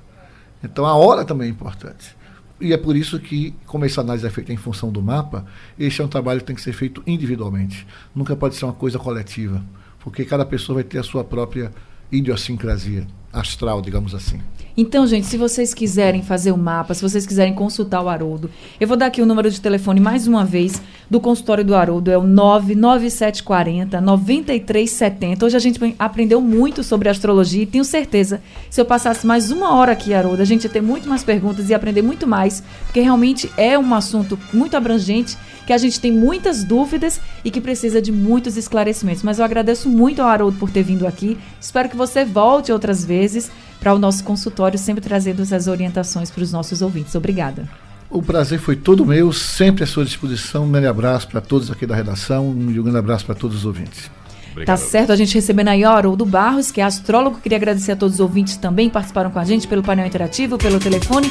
Então 0.64 0.87
a 0.87 0.94
hora 0.94 1.24
também 1.24 1.48
é 1.48 1.50
importante. 1.50 2.16
E 2.59 2.72
é 2.72 2.76
por 2.78 2.96
isso 2.96 3.20
que, 3.20 3.54
como 3.66 3.85
essa 3.85 4.00
análise 4.00 4.26
é 4.26 4.30
feita 4.30 4.50
em 4.50 4.56
função 4.56 4.90
do 4.90 5.02
mapa, 5.02 5.44
este 5.78 6.00
é 6.00 6.04
um 6.04 6.09
trabalho 6.09 6.40
que 6.40 6.46
tem 6.46 6.56
que 6.56 6.62
ser 6.62 6.72
feito 6.72 7.02
individualmente. 7.06 7.87
Nunca 8.14 8.35
pode 8.35 8.54
ser 8.54 8.64
uma 8.64 8.72
coisa 8.72 8.98
coletiva, 8.98 9.62
porque 10.00 10.24
cada 10.24 10.46
pessoa 10.46 10.76
vai 10.76 10.85
ter 10.85 10.98
a 10.98 11.02
sua 11.02 11.22
própria 11.22 11.70
idiosincrasia 12.11 13.06
astral, 13.32 13.80
digamos 13.82 14.14
assim. 14.14 14.40
Então, 14.78 15.06
gente, 15.06 15.26
se 15.26 15.38
vocês 15.38 15.72
quiserem 15.72 16.22
fazer 16.22 16.52
o 16.52 16.58
mapa, 16.58 16.92
se 16.92 17.00
vocês 17.00 17.26
quiserem 17.26 17.54
consultar 17.54 18.02
o 18.02 18.10
Haroldo, 18.10 18.50
eu 18.78 18.86
vou 18.86 18.94
dar 18.94 19.06
aqui 19.06 19.22
o 19.22 19.26
número 19.26 19.50
de 19.50 19.58
telefone 19.58 20.00
mais 20.00 20.26
uma 20.26 20.44
vez 20.44 20.82
do 21.08 21.18
consultório 21.18 21.64
do 21.64 21.74
Haroldo, 21.74 22.10
é 22.10 22.18
o 22.18 22.24
99740 22.24 24.02
9370. 24.02 25.46
Hoje 25.46 25.56
a 25.56 25.60
gente 25.60 25.80
aprendeu 25.98 26.42
muito 26.42 26.82
sobre 26.82 27.08
astrologia 27.08 27.62
e 27.62 27.66
tenho 27.66 27.84
certeza, 27.84 28.42
se 28.68 28.78
eu 28.78 28.84
passasse 28.84 29.26
mais 29.26 29.50
uma 29.50 29.74
hora 29.74 29.92
aqui, 29.92 30.12
Haroldo, 30.12 30.42
a 30.42 30.44
gente 30.44 30.64
ia 30.64 30.70
ter 30.70 30.82
muito 30.82 31.08
mais 31.08 31.24
perguntas 31.24 31.70
e 31.70 31.74
aprender 31.74 32.02
muito 32.02 32.26
mais, 32.26 32.62
porque 32.84 33.00
realmente 33.00 33.50
é 33.56 33.78
um 33.78 33.94
assunto 33.94 34.38
muito 34.52 34.76
abrangente, 34.76 35.38
que 35.66 35.72
a 35.72 35.79
gente 35.79 36.00
tem 36.00 36.12
muitas 36.12 36.62
dúvidas 36.62 37.20
e 37.44 37.50
que 37.50 37.61
precisa 37.61 38.00
de 38.00 38.12
muitos 38.12 38.57
esclarecimentos. 38.57 39.22
Mas 39.22 39.38
eu 39.38 39.44
agradeço 39.44 39.88
muito 39.88 40.22
ao 40.22 40.29
Haroldo 40.29 40.57
por 40.59 40.70
ter 40.70 40.85
vindo 40.85 41.07
aqui. 41.07 41.37
Espero 41.61 41.88
que 41.88 41.96
você 41.96 42.24
volte 42.24 42.72
outras 42.72 43.05
vezes 43.05 43.50
para 43.81 43.92
o 43.92 43.98
nosso 43.98 44.22
consultório, 44.24 44.79
sempre 44.79 45.02
trazendo 45.02 45.42
essas 45.42 45.66
orientações 45.66 46.31
para 46.31 46.42
os 46.42 46.52
nossos 46.52 46.81
ouvintes. 46.81 47.14
Obrigada. 47.14 47.68
O 48.09 48.22
prazer 48.22 48.61
foi 48.61 48.76
todo 48.76 49.05
meu, 49.05 49.33
sempre 49.33 49.83
à 49.83 49.87
sua 49.87 50.05
disposição. 50.05 50.64
Um 50.64 50.70
grande 50.70 50.87
abraço 50.87 51.26
para 51.26 51.40
todos 51.40 51.70
aqui 51.70 51.85
da 51.85 51.94
redação 51.94 52.55
e 52.57 52.79
um 52.79 52.83
grande 52.83 52.98
abraço 52.98 53.26
para 53.26 53.35
todos 53.35 53.59
os 53.59 53.64
ouvintes. 53.66 54.11
Obrigado. 54.52 54.79
Tá 54.79 54.83
certo, 54.83 55.12
a 55.12 55.16
gente 55.16 55.35
recebendo 55.35 55.68
aí 55.68 55.85
Haroldo 55.85 56.24
Barros, 56.24 56.70
que 56.70 56.81
é 56.81 56.85
astrólogo. 56.85 57.40
Queria 57.40 57.59
agradecer 57.59 57.92
a 57.92 57.96
todos 57.96 58.14
os 58.14 58.20
ouvintes 58.20 58.55
que 58.55 58.61
também 58.61 58.88
participaram 58.88 59.31
com 59.31 59.38
a 59.38 59.44
gente 59.44 59.68
pelo 59.68 59.83
painel 59.83 60.07
interativo, 60.07 60.57
pelo 60.57 60.79
telefone. 60.79 61.31